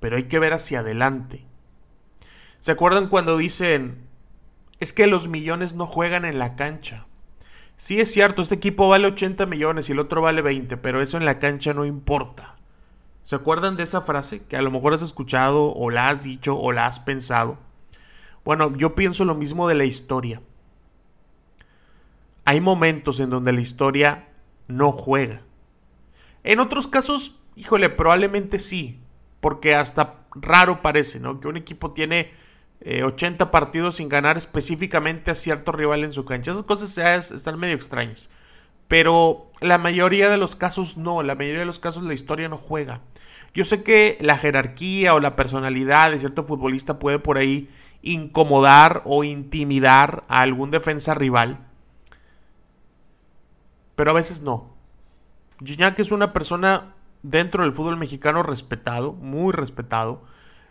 Pero 0.00 0.16
hay 0.16 0.24
que 0.24 0.38
ver 0.38 0.52
hacia 0.52 0.80
adelante. 0.80 1.46
¿Se 2.60 2.72
acuerdan 2.72 3.08
cuando 3.08 3.38
dicen, 3.38 4.06
es 4.80 4.92
que 4.92 5.06
los 5.06 5.28
millones 5.28 5.74
no 5.74 5.86
juegan 5.86 6.24
en 6.24 6.38
la 6.38 6.56
cancha? 6.56 7.07
Sí 7.78 8.00
es 8.00 8.12
cierto, 8.12 8.42
este 8.42 8.56
equipo 8.56 8.88
vale 8.88 9.06
80 9.06 9.46
millones 9.46 9.88
y 9.88 9.92
el 9.92 10.00
otro 10.00 10.20
vale 10.20 10.42
20, 10.42 10.78
pero 10.78 11.00
eso 11.00 11.16
en 11.16 11.24
la 11.24 11.38
cancha 11.38 11.74
no 11.74 11.84
importa. 11.84 12.56
¿Se 13.22 13.36
acuerdan 13.36 13.76
de 13.76 13.84
esa 13.84 14.00
frase 14.00 14.42
que 14.42 14.56
a 14.56 14.62
lo 14.62 14.72
mejor 14.72 14.94
has 14.94 15.02
escuchado 15.02 15.72
o 15.72 15.88
la 15.88 16.08
has 16.08 16.24
dicho 16.24 16.58
o 16.58 16.72
la 16.72 16.86
has 16.86 16.98
pensado? 16.98 17.56
Bueno, 18.44 18.76
yo 18.76 18.96
pienso 18.96 19.24
lo 19.24 19.36
mismo 19.36 19.68
de 19.68 19.76
la 19.76 19.84
historia. 19.84 20.42
Hay 22.44 22.60
momentos 22.60 23.20
en 23.20 23.30
donde 23.30 23.52
la 23.52 23.60
historia 23.60 24.26
no 24.66 24.90
juega. 24.90 25.42
En 26.42 26.58
otros 26.58 26.88
casos, 26.88 27.38
híjole, 27.54 27.90
probablemente 27.90 28.58
sí, 28.58 28.98
porque 29.40 29.76
hasta 29.76 30.16
raro 30.32 30.82
parece, 30.82 31.20
¿no? 31.20 31.38
Que 31.38 31.46
un 31.46 31.56
equipo 31.56 31.92
tiene 31.92 32.32
80 32.84 33.44
eh, 33.44 33.46
partidos 33.48 33.96
sin 33.96 34.08
ganar 34.08 34.36
específicamente 34.36 35.30
a 35.30 35.34
cierto 35.34 35.72
rival 35.72 36.04
en 36.04 36.12
su 36.12 36.24
cancha. 36.24 36.52
Esas 36.52 36.62
cosas 36.62 37.30
están 37.30 37.58
medio 37.58 37.74
extrañas. 37.74 38.30
Pero 38.86 39.50
la 39.60 39.78
mayoría 39.78 40.30
de 40.30 40.38
los 40.38 40.56
casos 40.56 40.96
no, 40.96 41.22
la 41.22 41.34
mayoría 41.34 41.60
de 41.60 41.66
los 41.66 41.78
casos 41.78 42.04
la 42.04 42.14
historia 42.14 42.48
no 42.48 42.56
juega. 42.56 43.02
Yo 43.52 43.64
sé 43.64 43.82
que 43.82 44.16
la 44.20 44.38
jerarquía 44.38 45.14
o 45.14 45.20
la 45.20 45.36
personalidad 45.36 46.10
de 46.10 46.18
cierto 46.18 46.44
futbolista 46.44 46.98
puede 46.98 47.18
por 47.18 47.38
ahí 47.38 47.68
incomodar 48.02 49.02
o 49.04 49.24
intimidar 49.24 50.24
a 50.28 50.40
algún 50.40 50.70
defensa 50.70 51.14
rival. 51.14 51.66
Pero 53.96 54.10
a 54.10 54.14
veces 54.14 54.42
no. 54.42 54.74
Gignac 55.62 55.98
es 55.98 56.12
una 56.12 56.32
persona 56.32 56.94
dentro 57.22 57.64
del 57.64 57.72
fútbol 57.72 57.96
mexicano 57.96 58.42
respetado, 58.42 59.12
muy 59.12 59.52
respetado. 59.52 60.22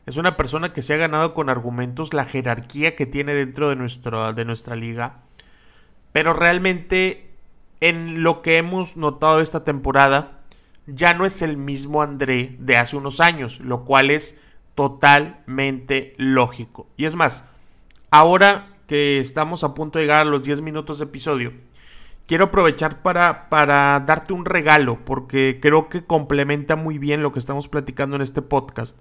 Es 0.07 0.15
una 0.15 0.37
persona 0.37 0.71
que 0.71 0.81
se 0.81 0.93
ha 0.93 0.97
ganado 0.97 1.33
con 1.33 1.49
argumentos 1.49 2.13
la 2.13 2.23
jerarquía 2.23 2.95
que 2.95 3.05
tiene 3.05 3.35
dentro 3.35 3.67
de, 3.67 3.75
nuestro, 3.75 4.31
de 4.31 4.45
nuestra 4.45 4.77
liga. 4.77 5.17
Pero 6.13 6.33
realmente 6.33 7.29
en 7.81 8.23
lo 8.23 8.41
que 8.41 8.57
hemos 8.57 8.95
notado 8.95 9.41
esta 9.41 9.65
temporada 9.65 10.39
ya 10.85 11.13
no 11.13 11.25
es 11.25 11.41
el 11.41 11.57
mismo 11.57 12.01
André 12.01 12.55
de 12.57 12.77
hace 12.77 12.95
unos 12.95 13.19
años, 13.19 13.59
lo 13.59 13.83
cual 13.83 14.09
es 14.09 14.39
totalmente 14.75 16.13
lógico. 16.15 16.87
Y 16.95 17.03
es 17.03 17.15
más, 17.15 17.43
ahora 18.09 18.69
que 18.87 19.19
estamos 19.19 19.65
a 19.65 19.73
punto 19.73 19.99
de 19.99 20.05
llegar 20.05 20.21
a 20.21 20.29
los 20.29 20.41
10 20.41 20.61
minutos 20.61 20.99
de 20.99 21.05
episodio, 21.05 21.51
quiero 22.27 22.45
aprovechar 22.45 23.01
para, 23.01 23.49
para 23.49 23.99
darte 23.99 24.31
un 24.31 24.45
regalo, 24.45 25.03
porque 25.03 25.59
creo 25.61 25.89
que 25.89 26.05
complementa 26.05 26.77
muy 26.77 26.97
bien 26.97 27.23
lo 27.23 27.33
que 27.33 27.39
estamos 27.39 27.67
platicando 27.67 28.15
en 28.15 28.21
este 28.21 28.41
podcast. 28.41 28.97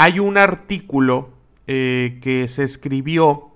Hay 0.00 0.20
un 0.20 0.38
artículo 0.38 1.30
eh, 1.66 2.20
que 2.22 2.46
se 2.46 2.62
escribió 2.62 3.50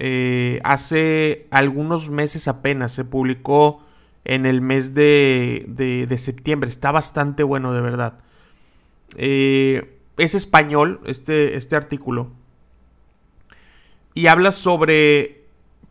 eh, 0.00 0.58
hace 0.64 1.46
algunos 1.52 2.10
meses 2.10 2.48
apenas, 2.48 2.90
se 2.90 3.04
publicó 3.04 3.80
en 4.24 4.44
el 4.44 4.60
mes 4.60 4.92
de, 4.92 5.66
de, 5.68 6.18
septiembre, 6.18 6.68
está 6.68 6.90
bastante 6.90 7.44
bueno 7.44 7.72
de 7.72 7.80
verdad. 7.80 8.18
Eh, 9.14 10.00
es 10.16 10.34
español 10.34 11.00
este, 11.06 11.54
este 11.54 11.76
artículo. 11.76 12.32
Y 14.14 14.26
habla 14.26 14.50
sobre 14.50 15.44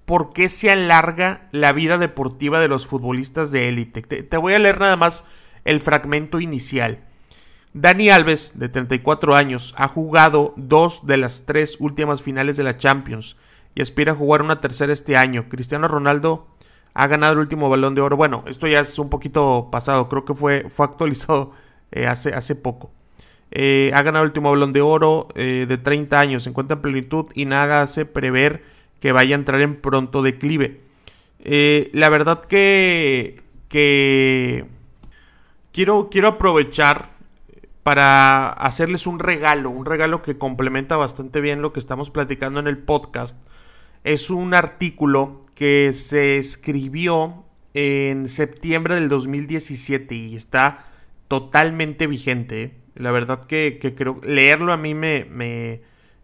por 0.03 0.33
qué 0.33 0.49
se 0.49 0.69
alarga 0.69 1.47
la 1.53 1.71
vida 1.71 1.97
deportiva 1.97 2.59
de 2.59 2.67
los 2.67 2.85
futbolistas 2.85 3.51
de 3.51 3.69
élite. 3.69 4.01
Te, 4.01 4.35
voy 4.35 4.51
a 4.51 4.59
leer 4.59 4.81
nada 4.81 4.97
más 4.97 5.23
el 5.63 5.79
fragmento 5.79 6.41
inicial. 6.41 7.05
Dani 7.73 8.09
Alves, 8.09 8.57
de 8.57 8.67
34 8.67 9.35
años, 9.35 9.75
ha 9.77 9.87
jugado 9.87 10.53
dos 10.57 11.05
de 11.05 11.17
las 11.17 11.45
tres 11.45 11.77
últimas 11.79 12.21
finales 12.23 12.57
de 12.57 12.63
la 12.63 12.77
Champions 12.77 13.37
y 13.75 13.81
aspira 13.83 14.13
a 14.13 14.15
jugar 14.15 14.41
una 14.41 14.59
tercera 14.59 14.91
este 14.91 15.15
año. 15.15 15.49
Cristiano 15.49 15.87
Ronaldo 15.87 16.47
ha 16.95 17.05
ganado 17.05 17.33
el 17.33 17.39
último 17.39 17.69
balón 17.69 17.93
de 17.93 18.01
oro. 18.01 18.17
Bueno, 18.17 18.43
esto 18.47 18.67
ya 18.67 18.79
es 18.79 18.97
un 18.97 19.09
poquito 19.09 19.69
pasado, 19.71 20.09
creo 20.09 20.25
que 20.25 20.33
fue, 20.33 20.65
fue 20.69 20.87
actualizado 20.87 21.51
eh, 21.91 22.07
hace, 22.07 22.33
hace 22.33 22.55
poco. 22.55 22.91
Eh, 23.51 23.91
ha 23.93 24.01
ganado 24.01 24.23
el 24.23 24.29
último 24.29 24.49
balón 24.49 24.73
de 24.73 24.81
oro 24.81 25.27
eh, 25.35 25.65
de 25.69 25.77
30 25.77 26.19
años, 26.19 26.43
se 26.43 26.49
encuentra 26.49 26.75
en 26.75 26.81
plenitud 26.81 27.27
y 27.35 27.45
nada 27.45 27.81
hace 27.81 28.05
prever 28.05 28.63
que 28.99 29.11
vaya 29.11 29.35
a 29.35 29.39
entrar 29.39 29.61
en 29.61 29.79
pronto 29.79 30.23
declive. 30.23 30.81
la 31.43 32.09
verdad 32.09 32.41
que, 32.45 33.43
que 33.69 34.65
quiero, 35.71 36.09
quiero 36.09 36.29
aprovechar 36.29 37.08
para 37.89 38.49
hacerles 38.49 39.07
un 39.07 39.17
regalo, 39.17 39.71
un 39.71 39.83
regalo 39.83 40.21
que 40.21 40.37
complementa 40.37 40.95
bastante 40.95 41.41
bien 41.41 41.63
lo 41.63 41.73
que 41.73 41.79
estamos 41.79 42.11
platicando 42.11 42.59
en 42.59 42.67
el 42.67 42.77
podcast. 42.77 43.43
Es 44.03 44.29
un 44.29 44.53
artículo 44.53 45.41
que 45.55 45.91
se 45.93 46.37
escribió 46.37 47.45
en 47.73 48.29
septiembre 48.29 48.93
del 48.93 49.09
2017 49.09 50.13
y 50.13 50.35
está 50.35 50.85
totalmente 51.27 52.05
vigente. 52.05 52.75
La 52.93 53.09
verdad 53.09 53.43
que, 53.45 53.79
creo 53.97 54.21
leerlo 54.21 54.71
a 54.71 54.77
mí 54.77 54.93
me, 54.93 55.25
me, 55.25 55.81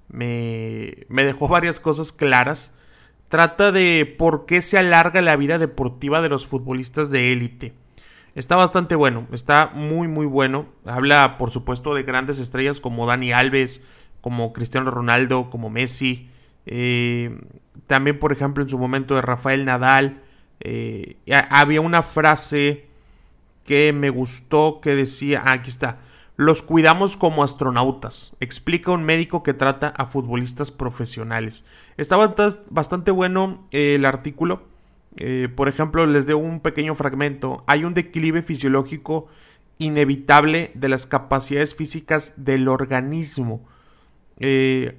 me, 0.08 1.08
me 1.10 1.26
dejó 1.26 1.48
varias 1.48 1.80
cosas 1.80 2.12
claras. 2.12 2.76
Trata 3.28 3.72
de 3.72 4.06
por 4.20 4.46
qué 4.46 4.62
se 4.62 4.78
alarga 4.78 5.20
la 5.24 5.36
vida 5.36 5.58
deportiva 5.58 6.22
de 6.22 6.30
los 6.30 6.46
futbolistas 6.46 7.10
de 7.10 7.34
élite. 7.34 7.74
Está 8.36 8.58
bastante 8.58 8.96
bueno, 8.96 9.28
está 9.32 9.72
muy 9.74 10.08
muy 10.08 10.26
bueno. 10.26 10.68
Habla 10.86 11.38
por 11.38 11.52
supuesto 11.52 11.96
de 11.96 12.04
grandes 12.04 12.38
estrellas 12.38 12.82
como 12.82 13.08
Dani 13.08 13.32
Alves, 13.32 13.82
como 14.20 14.52
Cristiano 14.52 14.92
Ronaldo, 14.92 15.50
como 15.50 15.70
Messi. 15.70 16.30
Eh, 16.66 17.40
también 17.88 18.20
por 18.20 18.34
ejemplo 18.34 18.62
en 18.62 18.70
su 18.70 18.78
momento 18.78 19.16
de 19.16 19.22
Rafael 19.22 19.64
Nadal. 19.64 20.22
Eh, 20.60 21.18
había 21.50 21.80
una 21.80 22.04
frase 22.04 22.88
que 23.64 23.94
me 23.94 24.10
gustó 24.10 24.80
que 24.82 24.96
decía, 24.96 25.42
ah, 25.46 25.54
aquí 25.54 25.70
está, 25.70 26.00
los 26.38 26.62
cuidamos 26.62 27.18
como 27.18 27.44
astronautas, 27.44 28.34
explica 28.40 28.92
un 28.92 29.04
médico 29.04 29.44
que 29.44 29.54
trata 29.54 29.88
a 29.88 30.06
futbolistas 30.06 30.72
profesionales. 30.72 31.66
Está 31.98 32.18
bastante 32.70 33.12
bueno 33.12 33.68
eh, 33.72 33.96
el 33.96 34.06
artículo, 34.06 34.64
eh, 35.18 35.50
por 35.54 35.68
ejemplo, 35.68 36.06
les 36.06 36.26
doy 36.26 36.36
un 36.36 36.60
pequeño 36.60 36.96
fragmento, 36.96 37.64
hay 37.68 37.84
un 37.84 37.94
declive 37.94 38.42
fisiológico 38.42 39.28
inevitable 39.78 40.72
de 40.74 40.90
las 40.90 41.06
capacidades 41.06 41.76
físicas 41.76 42.34
del 42.38 42.68
organismo. 42.68 43.66
Eh, 44.40 44.98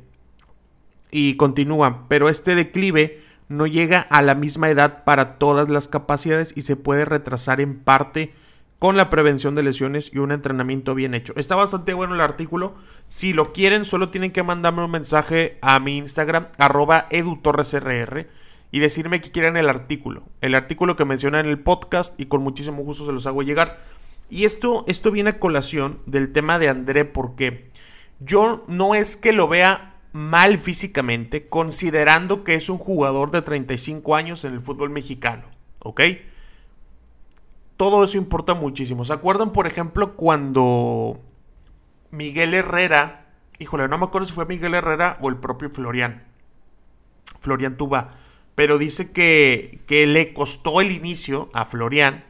y 1.10 1.36
continúa, 1.36 2.06
pero 2.08 2.28
este 2.28 2.54
declive 2.54 3.22
no 3.48 3.66
llega 3.66 4.00
a 4.00 4.22
la 4.22 4.34
misma 4.34 4.70
edad 4.70 5.04
para 5.04 5.38
todas 5.38 5.68
las 5.68 5.88
capacidades 5.88 6.52
y 6.56 6.62
se 6.62 6.76
puede 6.76 7.04
retrasar 7.04 7.60
en 7.60 7.78
parte 7.78 8.34
con 8.78 8.96
la 8.96 9.08
prevención 9.08 9.54
de 9.54 9.62
lesiones 9.62 10.10
y 10.12 10.18
un 10.18 10.32
entrenamiento 10.32 10.94
bien 10.94 11.14
hecho. 11.14 11.32
Está 11.36 11.54
bastante 11.54 11.94
bueno 11.94 12.14
el 12.14 12.20
artículo. 12.20 12.74
Si 13.06 13.32
lo 13.32 13.52
quieren, 13.52 13.84
solo 13.84 14.10
tienen 14.10 14.32
que 14.32 14.42
mandarme 14.42 14.84
un 14.84 14.90
mensaje 14.90 15.58
a 15.62 15.80
mi 15.80 15.96
Instagram, 15.96 16.48
arroba 16.58 17.06
edutorresrr, 17.10 18.28
y 18.70 18.80
decirme 18.80 19.20
que 19.20 19.30
quieren 19.30 19.56
el 19.56 19.68
artículo. 19.68 20.24
El 20.40 20.54
artículo 20.54 20.96
que 20.96 21.04
menciona 21.04 21.40
en 21.40 21.46
el 21.46 21.60
podcast 21.60 22.18
y 22.20 22.26
con 22.26 22.42
muchísimo 22.42 22.82
gusto 22.82 23.06
se 23.06 23.12
los 23.12 23.26
hago 23.26 23.42
llegar. 23.42 23.80
Y 24.28 24.44
esto, 24.44 24.84
esto 24.88 25.10
viene 25.10 25.30
a 25.30 25.38
colación 25.38 26.00
del 26.06 26.32
tema 26.32 26.58
de 26.58 26.68
André 26.68 27.04
porque 27.04 27.70
yo 28.18 28.64
no 28.68 28.94
es 28.94 29.16
que 29.16 29.32
lo 29.32 29.48
vea 29.48 30.00
mal 30.12 30.58
físicamente, 30.58 31.48
considerando 31.48 32.42
que 32.42 32.54
es 32.54 32.68
un 32.68 32.78
jugador 32.78 33.30
de 33.30 33.42
35 33.42 34.16
años 34.16 34.44
en 34.44 34.54
el 34.54 34.60
fútbol 34.60 34.90
mexicano, 34.90 35.44
¿ok? 35.80 36.00
todo 37.76 38.04
eso 38.04 38.18
importa 38.18 38.54
muchísimo. 38.54 39.04
¿Se 39.04 39.12
acuerdan, 39.12 39.52
por 39.52 39.66
ejemplo, 39.66 40.14
cuando 40.14 41.20
Miguel 42.10 42.54
Herrera, 42.54 43.26
híjole, 43.58 43.88
no 43.88 43.98
me 43.98 44.06
acuerdo 44.06 44.26
si 44.26 44.32
fue 44.32 44.46
Miguel 44.46 44.74
Herrera 44.74 45.18
o 45.20 45.28
el 45.28 45.36
propio 45.36 45.70
Florian, 45.70 46.24
Florian 47.38 47.76
Tuba, 47.76 48.14
pero 48.56 48.78
dice 48.78 49.12
que, 49.12 49.84
que 49.86 50.08
le 50.08 50.32
costó 50.32 50.80
el 50.80 50.90
inicio 50.90 51.50
a 51.52 51.64
Florian 51.64 52.24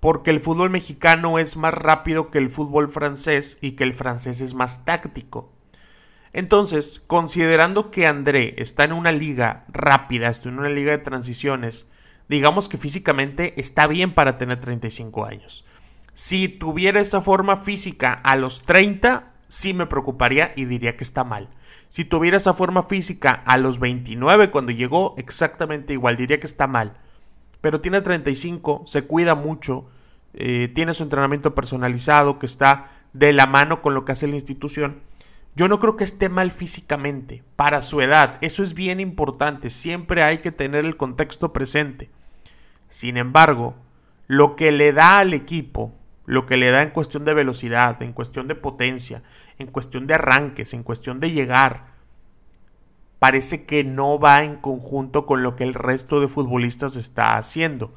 porque 0.00 0.30
el 0.30 0.40
fútbol 0.40 0.70
mexicano 0.70 1.38
es 1.38 1.56
más 1.56 1.74
rápido 1.74 2.30
que 2.30 2.38
el 2.38 2.50
fútbol 2.50 2.88
francés 2.88 3.58
y 3.60 3.72
que 3.72 3.84
el 3.84 3.94
francés 3.94 4.40
es 4.40 4.54
más 4.54 4.84
táctico. 4.84 5.52
Entonces, 6.32 7.02
considerando 7.06 7.90
que 7.90 8.06
André 8.06 8.54
está 8.58 8.84
en 8.84 8.92
una 8.92 9.12
liga 9.12 9.64
rápida, 9.68 10.28
está 10.28 10.48
en 10.48 10.58
una 10.58 10.68
liga 10.68 10.92
de 10.92 10.98
transiciones, 10.98 11.86
digamos 12.28 12.68
que 12.68 12.76
físicamente 12.76 13.54
está 13.60 13.86
bien 13.86 14.14
para 14.14 14.38
tener 14.38 14.60
35 14.60 15.24
años. 15.24 15.64
Si 16.12 16.48
tuviera 16.48 17.00
esa 17.00 17.20
forma 17.20 17.56
física 17.56 18.12
a 18.12 18.36
los 18.36 18.62
30, 18.62 19.32
sí 19.48 19.74
me 19.74 19.86
preocuparía 19.86 20.52
y 20.56 20.64
diría 20.64 20.96
que 20.96 21.04
está 21.04 21.24
mal. 21.24 21.48
Si 21.88 22.04
tuviera 22.04 22.36
esa 22.36 22.54
forma 22.54 22.82
física 22.82 23.32
a 23.46 23.56
los 23.56 23.78
29 23.78 24.50
cuando 24.50 24.72
llegó, 24.72 25.14
exactamente 25.16 25.94
igual, 25.94 26.16
diría 26.16 26.40
que 26.40 26.46
está 26.46 26.66
mal. 26.66 26.94
Pero 27.60 27.80
tiene 27.80 28.00
35, 28.00 28.84
se 28.86 29.02
cuida 29.02 29.34
mucho, 29.34 29.88
eh, 30.34 30.68
tiene 30.74 30.94
su 30.94 31.02
entrenamiento 31.02 31.54
personalizado 31.54 32.38
que 32.38 32.46
está 32.46 32.90
de 33.12 33.32
la 33.32 33.46
mano 33.46 33.82
con 33.82 33.94
lo 33.94 34.04
que 34.04 34.12
hace 34.12 34.28
la 34.28 34.34
institución. 34.34 35.00
Yo 35.56 35.66
no 35.66 35.80
creo 35.80 35.96
que 35.96 36.04
esté 36.04 36.28
mal 36.28 36.52
físicamente, 36.52 37.42
para 37.56 37.80
su 37.80 38.00
edad, 38.00 38.38
eso 38.42 38.62
es 38.62 38.74
bien 38.74 39.00
importante, 39.00 39.70
siempre 39.70 40.22
hay 40.22 40.38
que 40.38 40.52
tener 40.52 40.84
el 40.84 40.96
contexto 40.96 41.52
presente. 41.52 42.10
Sin 42.88 43.16
embargo, 43.16 43.74
lo 44.28 44.54
que 44.54 44.70
le 44.70 44.92
da 44.92 45.18
al 45.18 45.34
equipo, 45.34 45.92
lo 46.26 46.46
que 46.46 46.56
le 46.56 46.70
da 46.70 46.82
en 46.82 46.90
cuestión 46.90 47.24
de 47.24 47.34
velocidad, 47.34 48.00
en 48.02 48.12
cuestión 48.12 48.46
de 48.46 48.54
potencia, 48.54 49.22
en 49.58 49.66
cuestión 49.66 50.06
de 50.06 50.14
arranques, 50.14 50.74
en 50.74 50.82
cuestión 50.82 51.20
de 51.20 51.30
llegar, 51.32 51.94
parece 53.18 53.66
que 53.66 53.84
no 53.84 54.18
va 54.18 54.44
en 54.44 54.56
conjunto 54.56 55.26
con 55.26 55.42
lo 55.42 55.56
que 55.56 55.64
el 55.64 55.74
resto 55.74 56.20
de 56.20 56.28
futbolistas 56.28 56.96
está 56.96 57.36
haciendo. 57.36 57.92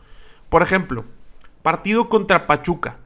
Por 0.50 0.64
ejemplo, 0.64 1.06
partido 1.62 2.10
contra 2.10 2.48
Pachuca. 2.48 2.98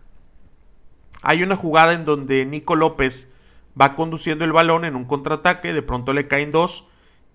Hay 1.21 1.43
una 1.43 1.55
jugada 1.55 1.93
en 1.93 2.05
donde 2.05 2.45
Nico 2.45 2.75
López 2.75 3.31
va 3.79 3.95
conduciendo 3.95 4.45
el 4.45 4.53
balón 4.53 4.85
en 4.85 4.95
un 4.95 5.05
contraataque, 5.05 5.73
de 5.73 5.81
pronto 5.81 6.13
le 6.13 6.27
caen 6.27 6.51
dos 6.51 6.85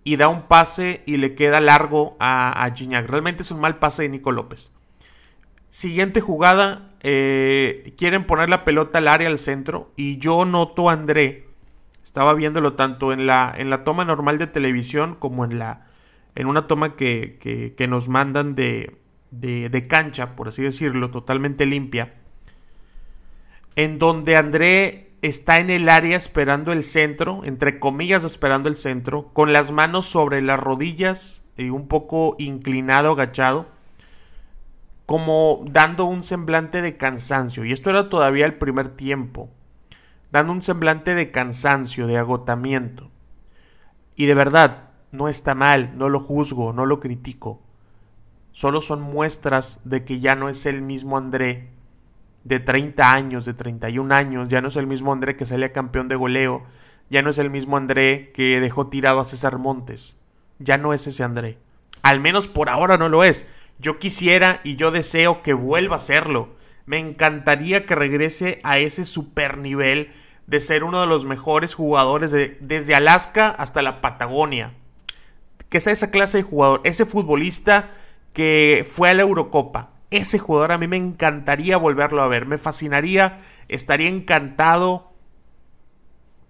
y 0.04 0.16
da 0.16 0.28
un 0.28 0.42
pase 0.42 1.02
y 1.06 1.18
le 1.18 1.34
queda 1.34 1.60
largo 1.60 2.16
a, 2.18 2.64
a. 2.64 2.70
Realmente 3.02 3.42
es 3.42 3.50
un 3.50 3.60
mal 3.60 3.78
pase 3.78 4.02
de 4.02 4.08
Nico 4.08 4.32
López. 4.32 4.70
Siguiente 5.68 6.20
jugada, 6.20 6.89
eh, 7.00 7.94
quieren 7.96 8.26
poner 8.26 8.50
la 8.50 8.64
pelota 8.64 8.98
al 8.98 9.08
área 9.08 9.28
al 9.28 9.38
centro 9.38 9.90
y 9.96 10.18
yo 10.18 10.44
noto 10.44 10.90
a 10.90 10.92
André, 10.92 11.48
estaba 12.02 12.34
viéndolo 12.34 12.74
tanto 12.74 13.12
en 13.12 13.26
la, 13.26 13.54
en 13.56 13.70
la 13.70 13.84
toma 13.84 14.04
normal 14.04 14.38
de 14.38 14.46
televisión 14.46 15.14
como 15.14 15.44
en, 15.44 15.58
la, 15.58 15.86
en 16.34 16.46
una 16.46 16.66
toma 16.66 16.96
que, 16.96 17.38
que, 17.76 17.88
nos 17.88 18.08
mandan 18.08 18.54
de, 18.54 18.96
de, 19.30 19.68
de 19.70 19.86
cancha, 19.86 20.36
por 20.36 20.48
así 20.48 20.62
decirlo, 20.62 21.10
totalmente 21.10 21.66
limpia, 21.66 22.14
en 23.76 23.98
donde 23.98 24.36
André 24.36 25.10
está 25.22 25.58
en 25.58 25.70
el 25.70 25.88
área 25.88 26.16
esperando 26.16 26.72
el 26.72 26.84
centro, 26.84 27.42
entre 27.44 27.78
comillas 27.78 28.24
esperando 28.24 28.68
el 28.68 28.74
centro, 28.74 29.30
con 29.32 29.52
las 29.52 29.70
manos 29.70 30.06
sobre 30.06 30.42
las 30.42 30.58
rodillas 30.58 31.44
y 31.56 31.70
un 31.70 31.88
poco 31.88 32.36
inclinado, 32.38 33.12
agachado, 33.12 33.68
como 35.10 35.64
dando 35.68 36.04
un 36.04 36.22
semblante 36.22 36.82
de 36.82 36.96
cansancio. 36.96 37.64
Y 37.64 37.72
esto 37.72 37.90
era 37.90 38.08
todavía 38.08 38.46
el 38.46 38.54
primer 38.54 38.90
tiempo, 38.90 39.50
dando 40.30 40.52
un 40.52 40.62
semblante 40.62 41.16
de 41.16 41.32
cansancio, 41.32 42.06
de 42.06 42.16
agotamiento. 42.16 43.10
Y 44.14 44.26
de 44.26 44.34
verdad, 44.34 44.90
no 45.10 45.28
está 45.28 45.56
mal, 45.56 45.98
no 45.98 46.08
lo 46.08 46.20
juzgo, 46.20 46.72
no 46.72 46.86
lo 46.86 47.00
critico. 47.00 47.60
Solo 48.52 48.80
son 48.80 49.00
muestras 49.00 49.80
de 49.82 50.04
que 50.04 50.20
ya 50.20 50.36
no 50.36 50.48
es 50.48 50.64
el 50.64 50.80
mismo 50.80 51.16
André 51.16 51.70
de 52.44 52.60
30 52.60 53.12
años, 53.12 53.44
de 53.44 53.54
31 53.54 54.14
años, 54.14 54.48
ya 54.48 54.60
no 54.60 54.68
es 54.68 54.76
el 54.76 54.86
mismo 54.86 55.12
André 55.12 55.36
que 55.36 55.44
salía 55.44 55.72
campeón 55.72 56.06
de 56.06 56.14
goleo, 56.14 56.62
ya 57.08 57.20
no 57.22 57.30
es 57.30 57.38
el 57.38 57.50
mismo 57.50 57.76
André 57.76 58.30
que 58.30 58.60
dejó 58.60 58.86
tirado 58.86 59.18
a 59.18 59.24
César 59.24 59.58
Montes, 59.58 60.14
ya 60.60 60.78
no 60.78 60.94
es 60.94 61.08
ese 61.08 61.24
André. 61.24 61.58
Al 62.02 62.20
menos 62.20 62.46
por 62.46 62.68
ahora 62.70 62.96
no 62.96 63.08
lo 63.08 63.24
es. 63.24 63.48
Yo 63.80 63.98
quisiera 63.98 64.60
y 64.62 64.76
yo 64.76 64.90
deseo 64.90 65.42
que 65.42 65.54
vuelva 65.54 65.96
a 65.96 66.00
serlo. 66.00 66.50
Me 66.86 66.98
encantaría 66.98 67.86
que 67.86 67.94
regrese 67.94 68.60
a 68.62 68.78
ese 68.78 69.04
super 69.04 69.58
nivel 69.58 70.12
de 70.46 70.60
ser 70.60 70.84
uno 70.84 71.00
de 71.00 71.06
los 71.06 71.24
mejores 71.24 71.74
jugadores 71.74 72.30
de, 72.30 72.58
desde 72.60 72.94
Alaska 72.94 73.48
hasta 73.48 73.82
la 73.82 74.00
Patagonia. 74.00 74.74
Que 75.68 75.80
sea 75.80 75.92
esa 75.92 76.10
clase 76.10 76.38
de 76.38 76.42
jugador, 76.42 76.80
ese 76.84 77.06
futbolista 77.06 77.90
que 78.32 78.86
fue 78.88 79.08
a 79.10 79.14
la 79.14 79.22
Eurocopa, 79.22 79.90
ese 80.10 80.38
jugador 80.38 80.72
a 80.72 80.78
mí 80.78 80.86
me 80.88 80.96
encantaría 80.96 81.76
volverlo 81.76 82.22
a 82.22 82.28
ver, 82.28 82.46
me 82.46 82.58
fascinaría, 82.58 83.40
estaría 83.68 84.08
encantado 84.08 85.10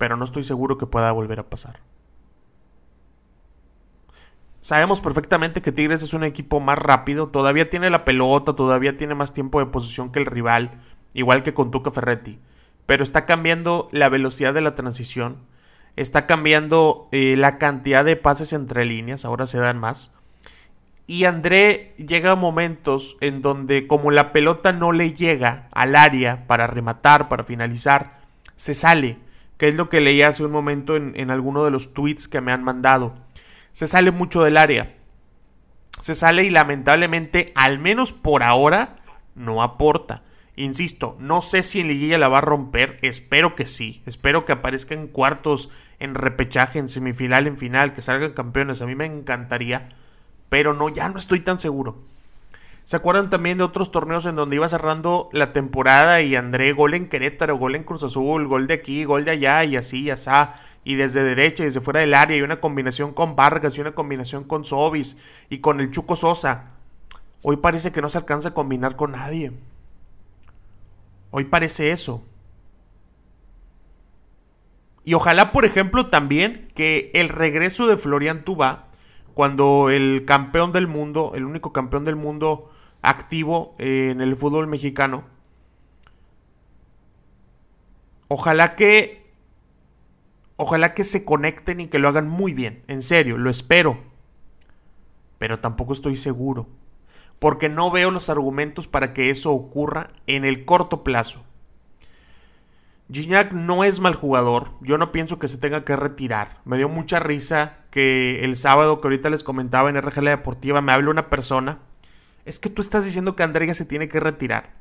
pero 0.00 0.16
no 0.16 0.24
estoy 0.24 0.44
seguro 0.44 0.78
que 0.78 0.86
pueda 0.86 1.12
volver 1.12 1.40
a 1.40 1.50
pasar. 1.50 1.78
Sabemos 4.62 5.00
perfectamente 5.00 5.62
que 5.62 5.72
Tigres 5.72 6.02
es 6.02 6.12
un 6.12 6.22
equipo 6.22 6.60
más 6.60 6.76
rápido, 6.76 7.28
todavía 7.28 7.70
tiene 7.70 7.88
la 7.88 8.04
pelota, 8.04 8.54
todavía 8.54 8.98
tiene 8.98 9.14
más 9.14 9.32
tiempo 9.32 9.58
de 9.58 9.66
posición 9.66 10.12
que 10.12 10.18
el 10.18 10.26
rival, 10.26 10.82
igual 11.14 11.42
que 11.42 11.54
con 11.54 11.70
Tuca 11.70 11.90
Ferretti, 11.90 12.38
pero 12.84 13.02
está 13.02 13.24
cambiando 13.24 13.88
la 13.90 14.10
velocidad 14.10 14.52
de 14.52 14.60
la 14.60 14.74
transición, 14.74 15.38
está 15.96 16.26
cambiando 16.26 17.08
eh, 17.10 17.36
la 17.38 17.56
cantidad 17.56 18.04
de 18.04 18.16
pases 18.16 18.52
entre 18.52 18.84
líneas, 18.84 19.24
ahora 19.24 19.46
se 19.46 19.58
dan 19.58 19.78
más. 19.78 20.12
Y 21.06 21.24
André 21.24 21.94
llega 21.96 22.32
a 22.32 22.36
momentos 22.36 23.16
en 23.20 23.40
donde 23.40 23.86
como 23.86 24.10
la 24.10 24.30
pelota 24.30 24.72
no 24.72 24.92
le 24.92 25.12
llega 25.14 25.68
al 25.72 25.96
área 25.96 26.46
para 26.46 26.66
rematar, 26.66 27.28
para 27.28 27.44
finalizar, 27.44 28.20
se 28.56 28.74
sale, 28.74 29.18
que 29.56 29.68
es 29.68 29.74
lo 29.74 29.88
que 29.88 30.02
leí 30.02 30.20
hace 30.20 30.44
un 30.44 30.52
momento 30.52 30.96
en, 30.96 31.14
en 31.16 31.30
alguno 31.30 31.64
de 31.64 31.70
los 31.70 31.94
tweets 31.94 32.28
que 32.28 32.42
me 32.42 32.52
han 32.52 32.62
mandado 32.62 33.14
se 33.72 33.86
sale 33.86 34.10
mucho 34.10 34.42
del 34.42 34.56
área. 34.56 34.96
Se 36.00 36.14
sale 36.14 36.44
y 36.44 36.50
lamentablemente, 36.50 37.52
al 37.54 37.78
menos 37.78 38.12
por 38.12 38.42
ahora, 38.42 38.96
no 39.34 39.62
aporta. 39.62 40.22
Insisto, 40.56 41.16
no 41.18 41.40
sé 41.40 41.62
si 41.62 41.80
en 41.80 41.88
liguilla 41.88 42.18
la 42.18 42.28
va 42.28 42.38
a 42.38 42.42
romper, 42.42 42.98
espero 43.02 43.54
que 43.54 43.66
sí, 43.66 44.02
espero 44.04 44.44
que 44.44 44.52
aparezca 44.52 44.94
en 44.94 45.06
cuartos, 45.06 45.70
en 45.98 46.14
repechaje, 46.14 46.78
en 46.78 46.88
semifinal, 46.88 47.46
en 47.46 47.56
final, 47.56 47.94
que 47.94 48.02
salgan 48.02 48.32
campeones, 48.32 48.82
a 48.82 48.86
mí 48.86 48.94
me 48.94 49.06
encantaría, 49.06 49.90
pero 50.48 50.74
no, 50.74 50.88
ya 50.88 51.08
no 51.08 51.18
estoy 51.18 51.40
tan 51.40 51.58
seguro. 51.58 52.02
¿Se 52.90 52.96
acuerdan 52.96 53.30
también 53.30 53.56
de 53.56 53.62
otros 53.62 53.92
torneos 53.92 54.26
en 54.26 54.34
donde 54.34 54.56
iba 54.56 54.68
cerrando 54.68 55.28
la 55.32 55.52
temporada 55.52 56.22
y 56.22 56.34
André 56.34 56.72
gol 56.72 56.94
en 56.94 57.08
Querétaro, 57.08 57.56
gol 57.56 57.76
en 57.76 57.84
Cruz 57.84 58.02
Azul, 58.02 58.48
gol 58.48 58.66
de 58.66 58.74
aquí, 58.74 59.04
gol 59.04 59.24
de 59.24 59.30
allá 59.30 59.62
y 59.62 59.76
así, 59.76 60.00
y 60.00 60.10
así, 60.10 60.28
y 60.82 60.96
desde 60.96 61.22
derecha 61.22 61.62
y 61.62 61.66
desde 61.66 61.80
fuera 61.80 62.00
del 62.00 62.14
área 62.14 62.36
y 62.36 62.42
una 62.42 62.58
combinación 62.58 63.12
con 63.12 63.36
Vargas 63.36 63.78
y 63.78 63.80
una 63.80 63.92
combinación 63.92 64.42
con 64.42 64.64
Sobis 64.64 65.16
y 65.48 65.58
con 65.58 65.78
el 65.78 65.92
Chuco 65.92 66.16
Sosa? 66.16 66.70
Hoy 67.42 67.58
parece 67.58 67.92
que 67.92 68.02
no 68.02 68.08
se 68.08 68.18
alcanza 68.18 68.48
a 68.48 68.54
combinar 68.54 68.96
con 68.96 69.12
nadie. 69.12 69.52
Hoy 71.30 71.44
parece 71.44 71.92
eso. 71.92 72.24
Y 75.04 75.14
ojalá, 75.14 75.52
por 75.52 75.64
ejemplo, 75.64 76.06
también 76.08 76.66
que 76.74 77.12
el 77.14 77.28
regreso 77.28 77.86
de 77.86 77.96
Florian 77.96 78.44
Tuba, 78.44 78.88
cuando 79.32 79.90
el 79.90 80.24
campeón 80.26 80.72
del 80.72 80.88
mundo, 80.88 81.34
el 81.36 81.44
único 81.44 81.72
campeón 81.72 82.04
del 82.04 82.16
mundo 82.16 82.69
activo 83.02 83.74
eh, 83.78 84.10
en 84.10 84.20
el 84.20 84.36
fútbol 84.36 84.66
mexicano. 84.66 85.24
Ojalá 88.28 88.76
que 88.76 89.20
ojalá 90.56 90.92
que 90.92 91.04
se 91.04 91.24
conecten 91.24 91.80
y 91.80 91.86
que 91.86 91.98
lo 91.98 92.08
hagan 92.08 92.28
muy 92.28 92.52
bien, 92.52 92.82
en 92.86 93.02
serio, 93.02 93.38
lo 93.38 93.50
espero. 93.50 93.98
Pero 95.38 95.58
tampoco 95.58 95.94
estoy 95.94 96.18
seguro, 96.18 96.68
porque 97.38 97.70
no 97.70 97.90
veo 97.90 98.10
los 98.10 98.28
argumentos 98.28 98.86
para 98.86 99.14
que 99.14 99.30
eso 99.30 99.52
ocurra 99.52 100.10
en 100.26 100.44
el 100.44 100.66
corto 100.66 101.02
plazo. 101.02 101.42
Gignac 103.10 103.52
no 103.52 103.82
es 103.82 103.98
mal 103.98 104.14
jugador, 104.14 104.72
yo 104.82 104.98
no 104.98 105.10
pienso 105.10 105.38
que 105.38 105.48
se 105.48 105.58
tenga 105.58 105.84
que 105.84 105.96
retirar. 105.96 106.60
Me 106.64 106.76
dio 106.76 106.88
mucha 106.88 107.18
risa 107.18 107.78
que 107.90 108.44
el 108.44 108.54
sábado 108.54 109.00
que 109.00 109.08
ahorita 109.08 109.30
les 109.30 109.42
comentaba 109.42 109.88
en 109.88 110.00
RGL 110.00 110.26
Deportiva 110.26 110.82
me 110.82 110.92
habló 110.92 111.10
una 111.10 111.30
persona 111.30 111.80
es 112.44 112.58
que 112.58 112.70
tú 112.70 112.82
estás 112.82 113.04
diciendo 113.04 113.36
que 113.36 113.42
Andrea 113.42 113.74
se 113.74 113.84
tiene 113.84 114.08
que 114.08 114.20
retirar. 114.20 114.74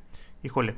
Híjole, 0.43 0.75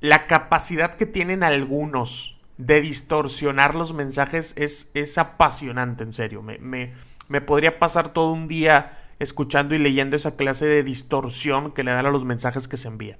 la 0.00 0.26
capacidad 0.26 0.94
que 0.94 1.06
tienen 1.06 1.42
algunos 1.42 2.38
de 2.58 2.80
distorsionar 2.80 3.74
los 3.74 3.94
mensajes 3.94 4.54
es, 4.56 4.90
es 4.94 5.18
apasionante, 5.18 6.04
en 6.04 6.12
serio. 6.12 6.42
Me, 6.42 6.58
me, 6.58 7.40
podría 7.40 7.78
pasar 7.78 8.12
todo 8.12 8.32
un 8.32 8.48
día 8.48 8.98
escuchando 9.18 9.74
y 9.74 9.78
leyendo 9.78 10.16
esa 10.16 10.36
clase 10.36 10.66
de 10.66 10.82
distorsión 10.82 11.72
que 11.72 11.84
le 11.84 11.92
dan 11.92 12.06
a 12.06 12.10
los 12.10 12.24
mensajes 12.24 12.68
que 12.68 12.76
se 12.76 12.88
envían. 12.88 13.18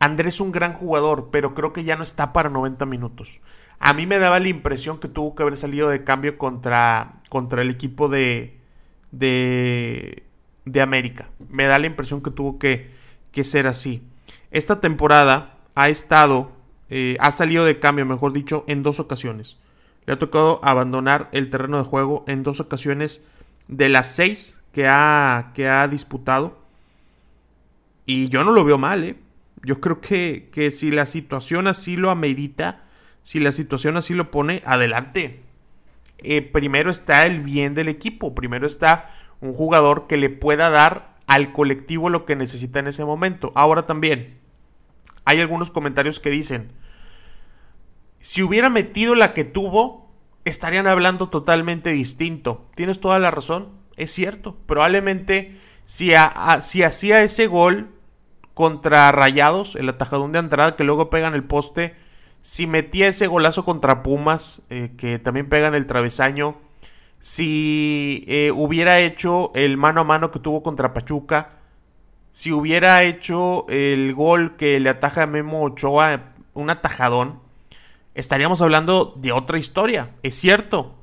Andrés 0.00 0.34
es 0.34 0.40
un 0.40 0.52
gran 0.52 0.74
jugador, 0.74 1.30
pero 1.32 1.54
creo 1.54 1.72
que 1.72 1.84
ya 1.84 1.96
no 1.96 2.04
está 2.04 2.32
para 2.32 2.50
90 2.50 2.86
minutos. 2.86 3.40
A 3.80 3.94
mí 3.94 4.06
me 4.06 4.18
daba 4.18 4.38
la 4.38 4.48
impresión 4.48 4.98
que 5.00 5.08
tuvo 5.08 5.34
que 5.34 5.42
haber 5.42 5.56
salido 5.56 5.88
de 5.88 6.04
cambio 6.04 6.38
contra, 6.38 7.20
contra 7.28 7.62
el 7.62 7.70
equipo 7.70 8.08
de, 8.08 8.60
de, 9.10 10.27
de 10.72 10.80
América. 10.80 11.30
Me 11.48 11.66
da 11.66 11.78
la 11.78 11.86
impresión 11.86 12.22
que 12.22 12.30
tuvo 12.30 12.58
que, 12.58 12.90
que 13.32 13.44
ser 13.44 13.66
así. 13.66 14.02
Esta 14.50 14.80
temporada 14.80 15.58
ha 15.74 15.88
estado, 15.88 16.52
eh, 16.90 17.16
ha 17.20 17.30
salido 17.30 17.64
de 17.64 17.78
cambio, 17.78 18.06
mejor 18.06 18.32
dicho, 18.32 18.64
en 18.68 18.82
dos 18.82 19.00
ocasiones. 19.00 19.56
Le 20.06 20.14
ha 20.14 20.18
tocado 20.18 20.60
abandonar 20.62 21.28
el 21.32 21.50
terreno 21.50 21.78
de 21.78 21.84
juego 21.84 22.24
en 22.28 22.42
dos 22.42 22.60
ocasiones 22.60 23.22
de 23.68 23.88
las 23.88 24.14
seis 24.14 24.58
que 24.72 24.86
ha, 24.86 25.52
que 25.54 25.68
ha 25.68 25.86
disputado. 25.88 26.58
Y 28.06 28.28
yo 28.28 28.44
no 28.44 28.52
lo 28.52 28.64
veo 28.64 28.78
mal, 28.78 29.04
¿eh? 29.04 29.16
Yo 29.62 29.80
creo 29.80 30.00
que, 30.00 30.48
que 30.52 30.70
si 30.70 30.90
la 30.90 31.04
situación 31.04 31.66
así 31.66 31.96
lo 31.96 32.10
amerita, 32.10 32.84
si 33.22 33.40
la 33.40 33.52
situación 33.52 33.96
así 33.96 34.14
lo 34.14 34.30
pone, 34.30 34.62
adelante. 34.64 35.42
Eh, 36.18 36.42
primero 36.42 36.90
está 36.90 37.26
el 37.26 37.40
bien 37.40 37.74
del 37.74 37.88
equipo, 37.88 38.34
primero 38.34 38.66
está 38.66 39.10
un 39.40 39.52
jugador 39.52 40.06
que 40.06 40.16
le 40.16 40.30
pueda 40.30 40.70
dar 40.70 41.16
al 41.26 41.52
colectivo 41.52 42.08
lo 42.08 42.24
que 42.24 42.36
necesita 42.36 42.78
en 42.78 42.88
ese 42.88 43.04
momento. 43.04 43.52
Ahora 43.54 43.86
también, 43.86 44.38
hay 45.24 45.40
algunos 45.40 45.70
comentarios 45.70 46.20
que 46.20 46.30
dicen, 46.30 46.72
si 48.20 48.42
hubiera 48.42 48.70
metido 48.70 49.14
la 49.14 49.34
que 49.34 49.44
tuvo, 49.44 50.10
estarían 50.44 50.86
hablando 50.86 51.28
totalmente 51.28 51.90
distinto. 51.90 52.68
Tienes 52.74 53.00
toda 53.00 53.18
la 53.18 53.30
razón, 53.30 53.70
es 53.96 54.10
cierto. 54.10 54.56
Probablemente 54.66 55.60
si, 55.84 56.14
hacía 56.14 57.22
ese 57.22 57.46
gol 57.46 57.90
contra 58.54 59.10
Rayados, 59.12 59.76
el 59.76 59.88
atajadón 59.88 60.32
de 60.32 60.38
Andrade 60.38 60.76
que 60.76 60.84
luego 60.84 61.10
pegan 61.10 61.34
el 61.34 61.44
poste, 61.44 61.96
si 62.42 62.66
metía 62.66 63.08
ese 63.08 63.26
golazo 63.26 63.64
contra 63.64 64.02
Pumas, 64.02 64.62
eh, 64.70 64.92
que 64.96 65.18
también 65.18 65.48
pegan 65.48 65.74
el 65.74 65.86
travesaño, 65.86 66.58
si 67.20 68.24
eh, 68.28 68.50
hubiera 68.54 69.00
hecho 69.00 69.52
el 69.54 69.76
mano 69.76 70.02
a 70.02 70.04
mano 70.04 70.30
que 70.30 70.38
tuvo 70.38 70.62
contra 70.62 70.94
Pachuca, 70.94 71.58
si 72.32 72.52
hubiera 72.52 73.02
hecho 73.02 73.66
el 73.68 74.14
gol 74.14 74.56
que 74.56 74.78
le 74.78 74.90
ataja 74.90 75.24
a 75.24 75.26
Memo 75.26 75.62
Ochoa, 75.62 76.34
un 76.54 76.70
atajadón, 76.70 77.40
estaríamos 78.14 78.62
hablando 78.62 79.14
de 79.16 79.32
otra 79.32 79.58
historia, 79.58 80.14
es 80.22 80.36
cierto. 80.36 80.94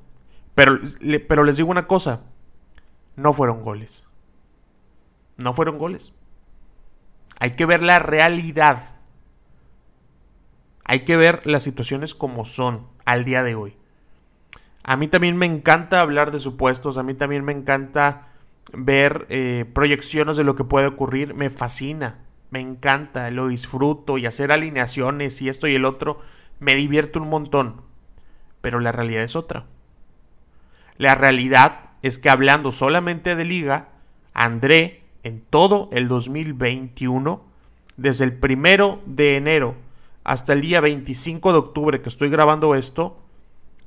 Pero, 0.54 0.80
pero 1.28 1.44
les 1.44 1.58
digo 1.58 1.70
una 1.70 1.88
cosa, 1.88 2.22
no 3.16 3.34
fueron 3.34 3.62
goles. 3.64 4.06
No 5.38 5.52
fueron 5.52 5.78
goles. 5.78 6.14
Hay 7.40 7.52
que 7.52 7.66
ver 7.66 7.82
la 7.82 8.00
realidad. 8.00 8.96
Hay 10.86 11.02
que 11.02 11.18
ver 11.18 11.46
las 11.46 11.64
situaciones 11.64 12.16
como 12.16 12.46
son 12.46 12.88
al 13.04 13.26
día 13.26 13.44
de 13.44 13.56
hoy. 13.56 13.78
A 14.88 14.98
mí 14.98 15.08
también 15.08 15.36
me 15.36 15.48
encanta 15.48 16.00
hablar 16.00 16.32
de 16.32 16.38
supuestos, 16.38 17.00
a 17.00 17.04
mí 17.04 17.16
también 17.16 17.44
me 17.44 17.54
encanta 17.54 18.28
ver 18.72 19.26
eh, 19.30 19.66
proyecciones 19.74 20.38
de 20.38 20.44
lo 20.44 20.56
que 20.56 20.64
puede 20.64 20.86
ocurrir, 20.86 21.34
me 21.34 21.50
fascina, 21.50 22.20
me 22.52 22.62
encanta, 22.62 23.32
lo 23.32 23.48
disfruto 23.48 24.20
y 24.20 24.28
hacer 24.28 24.52
alineaciones 24.52 25.42
y 25.42 25.50
esto 25.50 25.68
y 25.68 25.74
el 25.74 25.86
otro, 25.86 26.20
me 26.60 26.76
divierte 26.76 27.18
un 27.18 27.30
montón. 27.30 27.82
Pero 28.62 28.80
la 28.80 28.92
realidad 28.92 29.24
es 29.24 29.36
otra. 29.36 29.66
La 30.98 31.16
realidad 31.16 31.90
es 32.04 32.20
que 32.20 32.30
hablando 32.30 32.72
solamente 32.72 33.36
de 33.36 33.44
liga, 33.44 33.90
André 34.36 35.02
en 35.24 35.42
todo 35.42 35.90
el 35.94 36.08
2021, 36.08 37.44
desde 37.98 38.24
el 38.26 38.38
primero 38.38 39.02
de 39.08 39.38
enero 39.38 39.78
hasta 40.24 40.54
el 40.54 40.62
día 40.62 40.80
25 40.80 41.54
de 41.54 41.58
octubre 41.58 42.02
que 42.02 42.10
estoy 42.10 42.30
grabando 42.30 42.76
esto, 42.76 43.25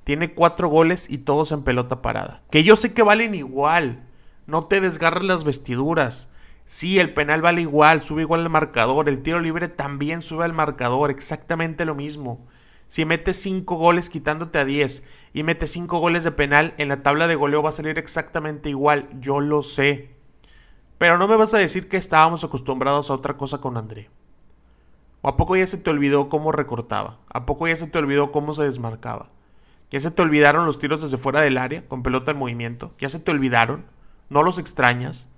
tiene 0.08 0.32
cuatro 0.32 0.70
goles 0.70 1.10
y 1.10 1.18
todos 1.18 1.52
en 1.52 1.64
pelota 1.64 2.00
parada. 2.00 2.40
Que 2.50 2.64
yo 2.64 2.76
sé 2.76 2.94
que 2.94 3.02
valen 3.02 3.34
igual. 3.34 4.08
No 4.46 4.64
te 4.64 4.80
desgarres 4.80 5.24
las 5.24 5.44
vestiduras. 5.44 6.30
Sí, 6.64 6.98
el 6.98 7.12
penal 7.12 7.42
vale 7.42 7.60
igual, 7.60 8.00
sube 8.00 8.22
igual 8.22 8.40
el 8.40 8.48
marcador. 8.48 9.10
El 9.10 9.22
tiro 9.22 9.38
libre 9.38 9.68
también 9.68 10.22
sube 10.22 10.46
al 10.46 10.54
marcador, 10.54 11.10
exactamente 11.10 11.84
lo 11.84 11.94
mismo. 11.94 12.46
Si 12.86 13.04
metes 13.04 13.36
cinco 13.42 13.74
goles 13.74 14.08
quitándote 14.08 14.58
a 14.58 14.64
10 14.64 15.06
y 15.34 15.42
metes 15.42 15.72
cinco 15.72 15.98
goles 15.98 16.24
de 16.24 16.32
penal, 16.32 16.72
en 16.78 16.88
la 16.88 17.02
tabla 17.02 17.26
de 17.26 17.34
goleo 17.34 17.62
va 17.62 17.68
a 17.68 17.72
salir 17.72 17.98
exactamente 17.98 18.70
igual. 18.70 19.10
Yo 19.20 19.40
lo 19.40 19.60
sé. 19.60 20.16
Pero 20.96 21.18
no 21.18 21.28
me 21.28 21.36
vas 21.36 21.52
a 21.52 21.58
decir 21.58 21.86
que 21.86 21.98
estábamos 21.98 22.42
acostumbrados 22.44 23.10
a 23.10 23.14
otra 23.14 23.36
cosa 23.36 23.58
con 23.58 23.76
André. 23.76 24.08
¿O 25.20 25.28
a 25.28 25.36
poco 25.36 25.54
ya 25.54 25.66
se 25.66 25.76
te 25.76 25.90
olvidó 25.90 26.30
cómo 26.30 26.50
recortaba? 26.50 27.18
¿A 27.28 27.44
poco 27.44 27.68
ya 27.68 27.76
se 27.76 27.88
te 27.88 27.98
olvidó 27.98 28.32
cómo 28.32 28.54
se 28.54 28.62
desmarcaba? 28.62 29.28
¿Ya 29.90 30.00
se 30.00 30.10
te 30.10 30.22
olvidaron 30.22 30.66
los 30.66 30.78
tiros 30.78 31.02
desde 31.02 31.18
fuera 31.18 31.40
del 31.40 31.58
área 31.58 31.86
con 31.88 32.02
pelota 32.02 32.32
en 32.32 32.38
movimiento? 32.38 32.94
¿Ya 32.98 33.08
se 33.08 33.20
te 33.20 33.30
olvidaron? 33.30 33.86
¿No 34.28 34.42
los 34.42 34.58
extrañas? 34.58 35.30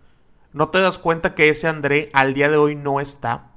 ¿No 0.52 0.70
te 0.70 0.80
das 0.80 0.98
cuenta 0.98 1.34
que 1.34 1.48
ese 1.48 1.68
André 1.68 2.10
al 2.12 2.34
día 2.34 2.48
de 2.48 2.56
hoy 2.56 2.74
no 2.74 3.00
está? 3.00 3.50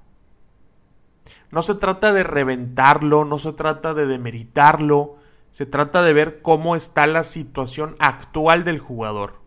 no 1.53 1.61
se 1.61 1.75
trata 1.75 2.11
de 2.13 2.23
reventarlo, 2.23 3.25
no 3.25 3.37
se 3.37 3.53
trata 3.53 3.93
de 3.93 4.07
demeritarlo, 4.07 5.17
se 5.51 5.67
trata 5.67 6.01
de 6.01 6.11
ver 6.11 6.41
cómo 6.41 6.75
está 6.75 7.05
la 7.05 7.23
situación 7.23 7.95
actual 7.99 8.63
del 8.63 8.79
jugador. 8.79 9.39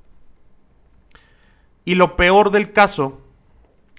Y 1.85 1.97
lo 1.97 2.15
peor 2.15 2.53
del 2.53 2.73
caso 2.73 3.23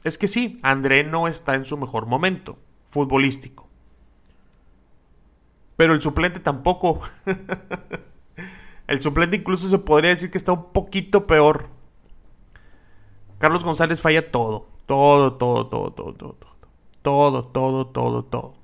es 0.06 0.18
que 0.18 0.30
sí, 0.30 0.58
André 0.64 1.04
no 1.04 1.28
está 1.28 1.56
en 1.56 1.66
su 1.66 1.76
mejor 1.76 2.06
momento 2.06 2.58
futbolístico. 2.86 3.67
Pero 5.78 5.94
el 5.94 6.02
suplente 6.02 6.40
tampoco. 6.42 7.00
el 8.88 9.02
suplente 9.02 9.38
incluso 9.38 9.70
se 9.70 9.78
podría 9.78 10.10
decir 10.10 10.30
que 10.30 10.38
está 10.38 10.52
un 10.52 10.74
poquito 10.74 11.26
peor. 11.28 11.70
Carlos 13.38 13.64
González 13.64 14.02
falla 14.02 14.32
todo. 14.32 14.68
Todo, 14.88 15.34
todo, 15.34 15.68
todo, 15.68 15.92
todo, 15.92 16.14
todo. 16.14 16.38
Todo, 17.02 17.46
todo, 17.46 17.88
todo, 17.88 18.26
todo. 18.26 18.56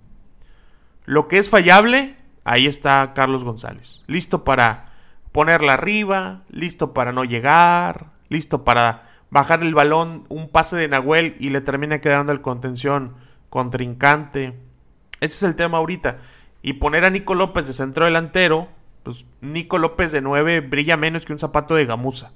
Lo 1.05 1.27
que 1.27 1.37
es 1.37 1.49
fallable, 1.49 2.17
ahí 2.43 2.65
está 2.65 3.13
Carlos 3.13 3.43
González. 3.43 4.03
Listo 4.07 4.43
para 4.43 4.93
ponerla 5.31 5.73
arriba, 5.73 6.43
listo 6.49 6.93
para 6.93 7.11
no 7.11 7.25
llegar, 7.25 8.11
listo 8.29 8.63
para 8.63 9.09
bajar 9.29 9.63
el 9.63 9.73
balón, 9.73 10.25
un 10.29 10.49
pase 10.49 10.75
de 10.77 10.87
Nahuel 10.87 11.35
y 11.39 11.49
le 11.49 11.61
termina 11.61 12.01
quedando 12.01 12.31
el 12.31 12.41
contención 12.41 13.15
contrincante. 13.49 14.59
Ese 15.19 15.35
es 15.35 15.43
el 15.43 15.55
tema 15.55 15.77
ahorita. 15.77 16.19
Y 16.63 16.73
poner 16.73 17.05
a 17.05 17.11
Nico 17.11 17.35
López 17.35 17.67
de 17.67 17.73
centro 17.73 18.05
delantero, 18.05 18.69
pues 19.03 19.27
Nico 19.41 19.77
López 19.77 20.11
de 20.11 20.21
9 20.21 20.61
brilla 20.61 20.97
menos 20.97 21.25
que 21.25 21.33
un 21.33 21.39
zapato 21.39 21.75
de 21.75 21.85
gamuza. 21.85 22.31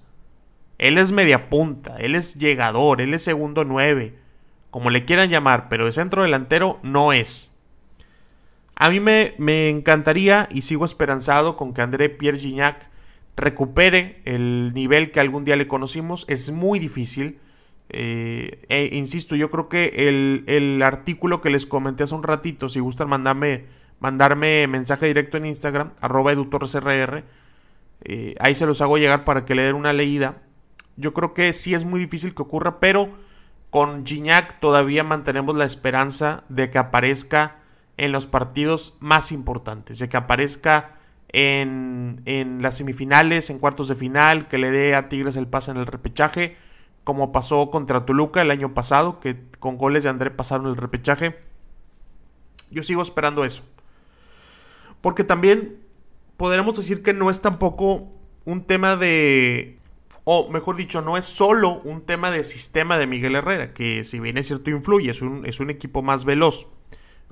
Él 0.78 1.00
es 1.00 1.12
media 1.12 1.50
punta, 1.50 1.96
él 1.98 2.14
es 2.14 2.36
llegador, 2.36 3.02
él 3.02 3.16
es 3.16 3.24
segundo 3.24 3.66
9 3.66 4.28
como 4.70 4.90
le 4.90 5.06
quieran 5.06 5.30
llamar, 5.30 5.70
pero 5.70 5.86
de 5.86 5.92
centro 5.92 6.24
delantero 6.24 6.80
no 6.84 7.14
es. 7.14 7.52
A 8.76 8.90
mí 8.90 9.00
me, 9.00 9.34
me 9.38 9.70
encantaría 9.70 10.48
y 10.52 10.62
sigo 10.62 10.86
esperanzado 10.86 11.58
con 11.58 11.74
que 11.74 11.82
André 11.82 12.10
Pierre 12.10 12.38
Gignac 12.38 12.90
recupere 13.36 14.22
el 14.26 14.74
nivel 14.76 15.12
que 15.12 15.20
algún 15.20 15.46
día 15.46 15.56
le 15.56 15.68
conocimos. 15.68 16.26
Es 16.30 16.52
muy 16.52 16.78
difícil. 16.78 17.40
Eh, 17.90 18.66
e 18.70 18.96
insisto, 18.96 19.36
yo 19.36 19.50
creo 19.50 19.70
que 19.70 20.10
el, 20.10 20.44
el, 20.46 20.82
artículo 20.84 21.42
que 21.42 21.50
les 21.50 21.66
comenté 21.66 22.04
hace 22.04 22.14
un 22.14 22.24
ratito, 22.24 22.70
si 22.70 22.80
gustan 22.80 23.10
mandarme, 23.10 23.66
mandarme 24.00 24.68
mensaje 24.68 25.08
directo 25.08 25.38
en 25.38 25.46
Instagram, 25.46 25.94
arroba 26.02 26.32
edutorresrr, 26.32 27.24
eh, 28.04 28.36
ahí 28.40 28.56
se 28.56 28.66
los 28.66 28.82
hago 28.82 28.98
llegar 28.98 29.26
para 29.26 29.46
que 29.46 29.56
le 29.56 29.64
den 29.64 29.76
una 29.76 29.94
leída. 29.94 30.42
Yo 30.96 31.14
creo 31.14 31.34
que 31.34 31.54
sí 31.54 31.74
es 31.74 31.84
muy 31.84 32.00
difícil 32.00 32.34
que 32.34 32.42
ocurra, 32.42 32.80
pero 32.80 33.10
con 33.70 34.06
Gignac 34.06 34.60
todavía 34.60 35.04
mantenemos 35.04 35.56
la 35.56 35.66
esperanza 35.66 36.44
de 36.50 36.70
que 36.70 36.78
aparezca 36.78 37.58
en 37.98 38.12
los 38.12 38.28
partidos 38.28 38.96
más 39.00 39.32
importantes, 39.32 40.00
de 40.00 40.10
que 40.10 40.18
aparezca 40.18 40.96
en, 41.30 42.22
en, 42.26 42.62
las 42.62 42.78
semifinales, 42.78 43.50
en 43.50 43.60
cuartos 43.60 43.88
de 43.88 43.96
final, 43.96 44.48
que 44.48 44.58
le 44.58 44.72
dé 44.72 44.96
a 44.96 45.10
Tigres 45.10 45.36
el 45.36 45.48
pase 45.48 45.72
en 45.72 45.78
el 45.78 45.88
repechaje, 45.88 46.56
como 47.04 47.32
pasó 47.32 47.70
contra 47.70 48.06
Toluca 48.06 48.42
el 48.42 48.52
año 48.52 48.74
pasado, 48.74 49.20
que 49.20 49.38
con 49.60 49.78
goles 49.78 50.04
de 50.04 50.10
André 50.10 50.32
pasaron 50.32 50.68
el 50.68 50.78
repechaje. 50.78 51.38
Yo 52.70 52.84
sigo 52.84 53.02
esperando 53.02 53.46
eso. 53.46 53.64
Porque 55.08 55.24
también 55.24 55.78
podremos 56.36 56.76
decir 56.76 57.02
que 57.02 57.14
no 57.14 57.30
es 57.30 57.40
tampoco 57.40 58.12
un 58.44 58.66
tema 58.66 58.98
de 58.98 59.80
o 60.26 60.50
mejor 60.50 60.76
dicho, 60.76 61.00
no 61.02 61.16
es 61.16 61.24
solo 61.24 61.80
un 61.86 62.02
tema 62.02 62.30
de 62.30 62.44
sistema 62.44 62.98
de 62.98 63.08
Miguel 63.08 63.36
Herrera, 63.36 63.74
que 63.74 64.04
si 64.04 64.20
bien 64.20 64.38
es 64.38 64.48
cierto 64.48 64.70
influye, 64.70 65.12
es 65.12 65.22
un, 65.22 65.46
es 65.46 65.62
un 65.62 65.70
equipo 65.70 66.04
más 66.04 66.26
veloz. 66.26 66.68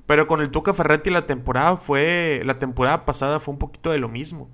Pero 0.06 0.26
con 0.26 0.40
el 0.40 0.48
Tuca 0.48 0.72
Ferretti 0.72 1.10
la 1.10 1.26
temporada 1.26 1.76
fue. 1.76 2.40
La 2.46 2.58
temporada 2.58 3.04
pasada 3.04 3.40
fue 3.40 3.52
un 3.52 3.58
poquito 3.58 3.90
de 3.90 3.98
lo 3.98 4.08
mismo. 4.08 4.48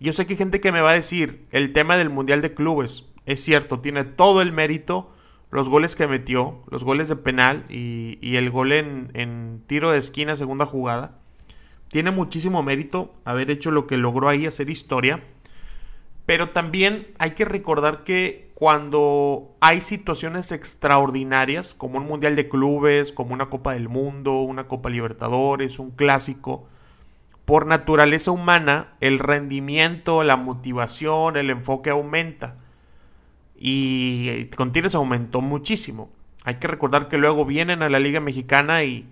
Yo 0.00 0.14
sé 0.14 0.26
que 0.26 0.32
hay 0.32 0.38
gente 0.38 0.62
que 0.62 0.72
me 0.72 0.80
va 0.80 0.92
a 0.92 0.94
decir, 0.94 1.46
el 1.50 1.74
tema 1.74 1.98
del 1.98 2.08
Mundial 2.08 2.40
de 2.40 2.54
Clubes, 2.54 3.04
es 3.26 3.44
cierto, 3.44 3.80
tiene 3.80 4.04
todo 4.04 4.40
el 4.40 4.52
mérito, 4.52 5.12
los 5.50 5.68
goles 5.68 5.96
que 5.96 6.08
metió, 6.08 6.62
los 6.70 6.82
goles 6.82 7.10
de 7.10 7.16
penal 7.16 7.66
y, 7.68 8.16
y 8.22 8.36
el 8.36 8.48
gol 8.48 8.72
en, 8.72 9.10
en 9.12 9.62
tiro 9.66 9.90
de 9.90 9.98
esquina, 9.98 10.34
segunda 10.34 10.64
jugada. 10.64 11.18
Tiene 11.90 12.10
muchísimo 12.10 12.62
mérito 12.62 13.14
haber 13.24 13.50
hecho 13.50 13.70
lo 13.70 13.86
que 13.86 13.96
logró 13.96 14.28
ahí, 14.28 14.46
hacer 14.46 14.70
historia. 14.70 15.22
Pero 16.26 16.50
también 16.50 17.08
hay 17.18 17.30
que 17.30 17.46
recordar 17.46 18.04
que 18.04 18.50
cuando 18.54 19.54
hay 19.60 19.80
situaciones 19.80 20.52
extraordinarias, 20.52 21.72
como 21.72 21.98
un 21.98 22.06
Mundial 22.06 22.36
de 22.36 22.48
Clubes, 22.48 23.12
como 23.12 23.32
una 23.32 23.48
Copa 23.48 23.72
del 23.72 23.88
Mundo, 23.88 24.40
una 24.40 24.66
Copa 24.66 24.90
Libertadores, 24.90 25.78
un 25.78 25.90
clásico, 25.90 26.66
por 27.44 27.66
naturaleza 27.66 28.30
humana, 28.30 28.92
el 29.00 29.20
rendimiento, 29.20 30.22
la 30.22 30.36
motivación, 30.36 31.36
el 31.36 31.48
enfoque 31.48 31.88
aumenta. 31.88 32.56
Y 33.56 34.46
con 34.56 34.72
Tigres 34.72 34.94
aumentó 34.94 35.40
muchísimo. 35.40 36.10
Hay 36.44 36.56
que 36.56 36.68
recordar 36.68 37.08
que 37.08 37.16
luego 37.16 37.46
vienen 37.46 37.82
a 37.82 37.88
la 37.88 38.00
Liga 38.00 38.20
Mexicana 38.20 38.84
y, 38.84 39.08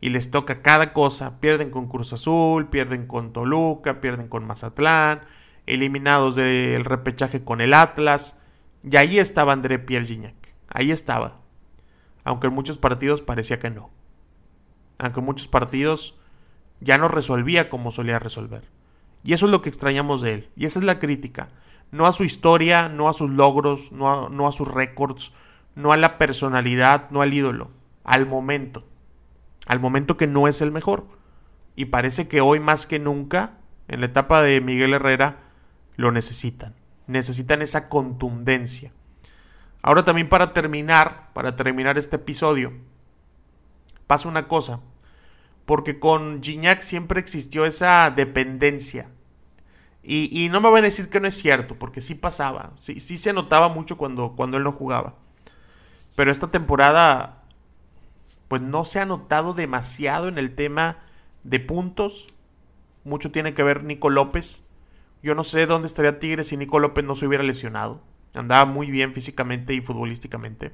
y 0.00 0.10
les 0.10 0.30
toca 0.30 0.62
cada 0.62 0.92
cosa. 0.92 1.40
Pierden 1.40 1.70
con 1.70 1.88
Cruz 1.88 2.12
Azul, 2.12 2.68
pierden 2.68 3.06
con 3.06 3.32
Toluca, 3.32 4.00
pierden 4.00 4.28
con 4.28 4.46
Mazatlán 4.46 5.20
eliminados 5.68 6.34
del 6.34 6.84
repechaje 6.84 7.44
con 7.44 7.60
el 7.60 7.74
Atlas. 7.74 8.40
Y 8.82 8.96
ahí 8.96 9.18
estaba 9.18 9.52
André 9.52 9.78
Pierre 9.78 10.06
Gignac. 10.06 10.34
Ahí 10.68 10.90
estaba. 10.90 11.40
Aunque 12.24 12.46
en 12.46 12.54
muchos 12.54 12.78
partidos 12.78 13.22
parecía 13.22 13.58
que 13.58 13.70
no. 13.70 13.90
Aunque 14.98 15.20
en 15.20 15.26
muchos 15.26 15.46
partidos 15.46 16.18
ya 16.80 16.96
no 16.96 17.08
resolvía 17.08 17.68
como 17.68 17.90
solía 17.90 18.18
resolver. 18.18 18.64
Y 19.22 19.34
eso 19.34 19.46
es 19.46 19.52
lo 19.52 19.60
que 19.60 19.68
extrañamos 19.68 20.22
de 20.22 20.34
él. 20.34 20.48
Y 20.56 20.64
esa 20.64 20.78
es 20.78 20.84
la 20.84 20.98
crítica. 20.98 21.50
No 21.90 22.06
a 22.06 22.12
su 22.12 22.24
historia, 22.24 22.88
no 22.88 23.08
a 23.08 23.12
sus 23.12 23.30
logros, 23.30 23.92
no 23.92 24.10
a, 24.10 24.28
no 24.30 24.46
a 24.46 24.52
sus 24.52 24.68
récords, 24.68 25.32
no 25.74 25.92
a 25.92 25.96
la 25.96 26.18
personalidad, 26.18 27.10
no 27.10 27.20
al 27.20 27.34
ídolo. 27.34 27.70
Al 28.04 28.26
momento. 28.26 28.84
Al 29.68 29.78
momento 29.78 30.16
que 30.16 30.26
no 30.26 30.48
es 30.48 30.60
el 30.60 30.72
mejor. 30.72 31.06
Y 31.76 31.84
parece 31.84 32.26
que 32.26 32.40
hoy 32.40 32.58
más 32.58 32.86
que 32.86 32.98
nunca, 32.98 33.58
en 33.86 34.00
la 34.00 34.06
etapa 34.06 34.42
de 34.42 34.60
Miguel 34.60 34.94
Herrera, 34.94 35.42
lo 35.94 36.10
necesitan. 36.10 36.74
Necesitan 37.06 37.62
esa 37.62 37.88
contundencia. 37.88 38.92
Ahora 39.82 40.04
también 40.04 40.28
para 40.28 40.52
terminar, 40.52 41.30
para 41.34 41.54
terminar 41.54 41.98
este 41.98 42.16
episodio, 42.16 42.72
pasa 44.06 44.28
una 44.28 44.48
cosa. 44.48 44.80
Porque 45.66 45.98
con 45.98 46.42
Gignac 46.42 46.80
siempre 46.80 47.20
existió 47.20 47.66
esa 47.66 48.10
dependencia. 48.10 49.10
Y, 50.02 50.48
no 50.50 50.62
me 50.62 50.70
van 50.70 50.84
a 50.84 50.86
decir 50.86 51.10
que 51.10 51.20
no 51.20 51.28
es 51.28 51.36
cierto, 51.36 51.78
porque 51.78 52.00
sí 52.00 52.14
pasaba. 52.14 52.72
Sí, 52.76 52.98
sí 53.00 53.18
se 53.18 53.34
notaba 53.34 53.68
mucho 53.68 53.98
cuando, 53.98 54.32
cuando 54.34 54.56
él 54.56 54.64
no 54.64 54.72
jugaba. 54.72 55.16
Pero 56.16 56.32
esta 56.32 56.50
temporada, 56.50 57.37
pues 58.48 58.62
no 58.62 58.84
se 58.84 58.98
ha 58.98 59.06
notado 59.06 59.54
demasiado 59.54 60.28
en 60.28 60.38
el 60.38 60.54
tema 60.54 60.98
de 61.44 61.60
puntos. 61.60 62.26
Mucho 63.04 63.30
tiene 63.30 63.54
que 63.54 63.62
ver 63.62 63.84
Nico 63.84 64.10
López. 64.10 64.64
Yo 65.22 65.34
no 65.34 65.44
sé 65.44 65.66
dónde 65.66 65.86
estaría 65.86 66.18
Tigres 66.18 66.48
si 66.48 66.56
Nico 66.56 66.78
López 66.80 67.04
no 67.04 67.14
se 67.14 67.26
hubiera 67.26 67.44
lesionado. 67.44 68.02
Andaba 68.34 68.64
muy 68.64 68.90
bien 68.90 69.14
físicamente 69.14 69.74
y 69.74 69.80
futbolísticamente. 69.80 70.72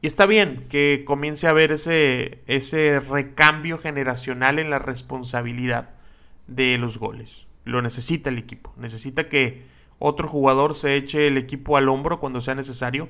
Y 0.00 0.08
está 0.08 0.26
bien 0.26 0.66
que 0.68 1.04
comience 1.06 1.46
a 1.46 1.50
haber 1.50 1.70
ese, 1.70 2.42
ese 2.46 2.98
recambio 2.98 3.78
generacional 3.78 4.58
en 4.58 4.68
la 4.68 4.80
responsabilidad 4.80 5.90
de 6.48 6.76
los 6.76 6.98
goles. 6.98 7.46
Lo 7.64 7.80
necesita 7.82 8.28
el 8.28 8.38
equipo. 8.38 8.74
Necesita 8.76 9.28
que 9.28 9.62
otro 10.00 10.26
jugador 10.26 10.74
se 10.74 10.96
eche 10.96 11.28
el 11.28 11.38
equipo 11.38 11.76
al 11.76 11.88
hombro 11.88 12.18
cuando 12.18 12.40
sea 12.40 12.56
necesario. 12.56 13.08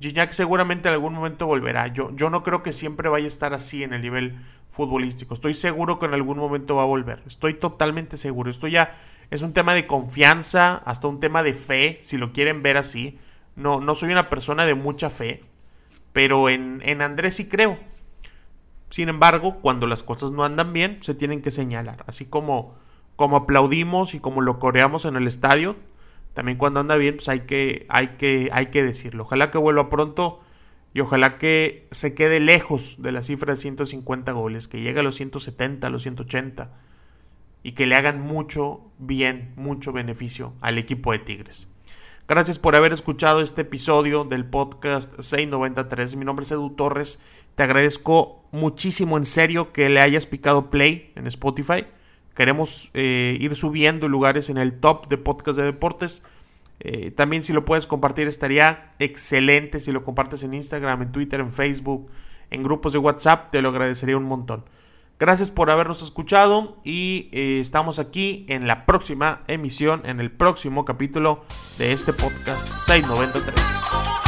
Gignac 0.00 0.32
seguramente 0.32 0.88
en 0.88 0.94
algún 0.94 1.14
momento 1.14 1.46
volverá. 1.46 1.88
Yo, 1.88 2.14
yo 2.14 2.30
no 2.30 2.42
creo 2.42 2.62
que 2.62 2.72
siempre 2.72 3.08
vaya 3.08 3.24
a 3.24 3.28
estar 3.28 3.52
así 3.52 3.82
en 3.82 3.92
el 3.92 4.02
nivel 4.02 4.38
futbolístico. 4.68 5.34
Estoy 5.34 5.54
seguro 5.54 5.98
que 5.98 6.06
en 6.06 6.14
algún 6.14 6.38
momento 6.38 6.76
va 6.76 6.82
a 6.82 6.86
volver. 6.86 7.22
Estoy 7.26 7.54
totalmente 7.54 8.16
seguro. 8.16 8.50
Esto 8.50 8.68
ya 8.68 8.96
es 9.30 9.42
un 9.42 9.52
tema 9.52 9.74
de 9.74 9.86
confianza, 9.86 10.76
hasta 10.76 11.08
un 11.08 11.20
tema 11.20 11.42
de 11.42 11.52
fe, 11.52 11.98
si 12.02 12.16
lo 12.16 12.32
quieren 12.32 12.62
ver 12.62 12.76
así. 12.76 13.18
No, 13.56 13.80
no 13.80 13.94
soy 13.94 14.12
una 14.12 14.30
persona 14.30 14.66
de 14.66 14.74
mucha 14.74 15.10
fe, 15.10 15.42
pero 16.12 16.48
en, 16.48 16.80
en 16.84 17.02
Andrés 17.02 17.36
sí 17.36 17.48
creo. 17.48 17.78
Sin 18.90 19.08
embargo, 19.08 19.60
cuando 19.60 19.86
las 19.86 20.02
cosas 20.02 20.30
no 20.30 20.44
andan 20.44 20.72
bien, 20.72 20.98
se 21.02 21.14
tienen 21.14 21.42
que 21.42 21.50
señalar. 21.50 22.04
Así 22.06 22.24
como, 22.24 22.76
como 23.16 23.36
aplaudimos 23.36 24.14
y 24.14 24.20
como 24.20 24.40
lo 24.40 24.58
coreamos 24.58 25.04
en 25.04 25.16
el 25.16 25.26
estadio, 25.26 25.76
también 26.38 26.56
cuando 26.56 26.78
anda 26.78 26.94
bien, 26.94 27.16
pues 27.16 27.28
hay 27.28 27.40
que, 27.40 27.84
hay 27.88 28.10
que, 28.10 28.48
hay 28.52 28.66
que 28.66 28.84
decirlo. 28.84 29.24
Ojalá 29.24 29.50
que 29.50 29.58
vuelva 29.58 29.90
pronto 29.90 30.40
y 30.94 31.00
ojalá 31.00 31.36
que 31.36 31.88
se 31.90 32.14
quede 32.14 32.38
lejos 32.38 32.94
de 33.00 33.10
la 33.10 33.22
cifra 33.22 33.54
de 33.54 33.60
150 33.60 34.30
goles, 34.30 34.68
que 34.68 34.80
llegue 34.80 35.00
a 35.00 35.02
los 35.02 35.16
170, 35.16 35.84
a 35.84 35.90
los 35.90 36.02
180 36.02 36.70
y 37.64 37.72
que 37.72 37.88
le 37.88 37.96
hagan 37.96 38.20
mucho 38.20 38.82
bien, 39.00 39.52
mucho 39.56 39.90
beneficio 39.90 40.54
al 40.60 40.78
equipo 40.78 41.10
de 41.10 41.18
Tigres. 41.18 41.66
Gracias 42.28 42.60
por 42.60 42.76
haber 42.76 42.92
escuchado 42.92 43.40
este 43.40 43.62
episodio 43.62 44.22
del 44.22 44.44
podcast 44.44 45.14
693. 45.14 46.14
Mi 46.14 46.24
nombre 46.24 46.44
es 46.44 46.52
Edu 46.52 46.70
Torres. 46.70 47.18
Te 47.56 47.64
agradezco 47.64 48.44
muchísimo 48.52 49.16
en 49.16 49.24
serio 49.24 49.72
que 49.72 49.88
le 49.88 50.00
hayas 50.00 50.26
picado 50.26 50.70
play 50.70 51.10
en 51.16 51.26
Spotify. 51.26 51.84
Queremos 52.38 52.88
eh, 52.94 53.36
ir 53.40 53.56
subiendo 53.56 54.06
lugares 54.06 54.48
en 54.48 54.58
el 54.58 54.78
top 54.78 55.08
de 55.08 55.18
podcast 55.18 55.58
de 55.58 55.64
deportes. 55.64 56.22
Eh, 56.78 57.10
también 57.10 57.42
si 57.42 57.52
lo 57.52 57.64
puedes 57.64 57.88
compartir 57.88 58.28
estaría 58.28 58.94
excelente. 59.00 59.80
Si 59.80 59.90
lo 59.90 60.04
compartes 60.04 60.44
en 60.44 60.54
Instagram, 60.54 61.02
en 61.02 61.10
Twitter, 61.10 61.40
en 61.40 61.50
Facebook, 61.50 62.08
en 62.50 62.62
grupos 62.62 62.92
de 62.92 63.00
WhatsApp, 63.00 63.50
te 63.50 63.60
lo 63.60 63.70
agradecería 63.70 64.16
un 64.16 64.22
montón. 64.22 64.64
Gracias 65.18 65.50
por 65.50 65.68
habernos 65.68 66.00
escuchado 66.00 66.76
y 66.84 67.28
eh, 67.32 67.58
estamos 67.60 67.98
aquí 67.98 68.46
en 68.48 68.68
la 68.68 68.86
próxima 68.86 69.42
emisión, 69.48 70.02
en 70.04 70.20
el 70.20 70.30
próximo 70.30 70.84
capítulo 70.84 71.44
de 71.76 71.90
este 71.90 72.12
podcast 72.12 72.68
693. 72.82 74.27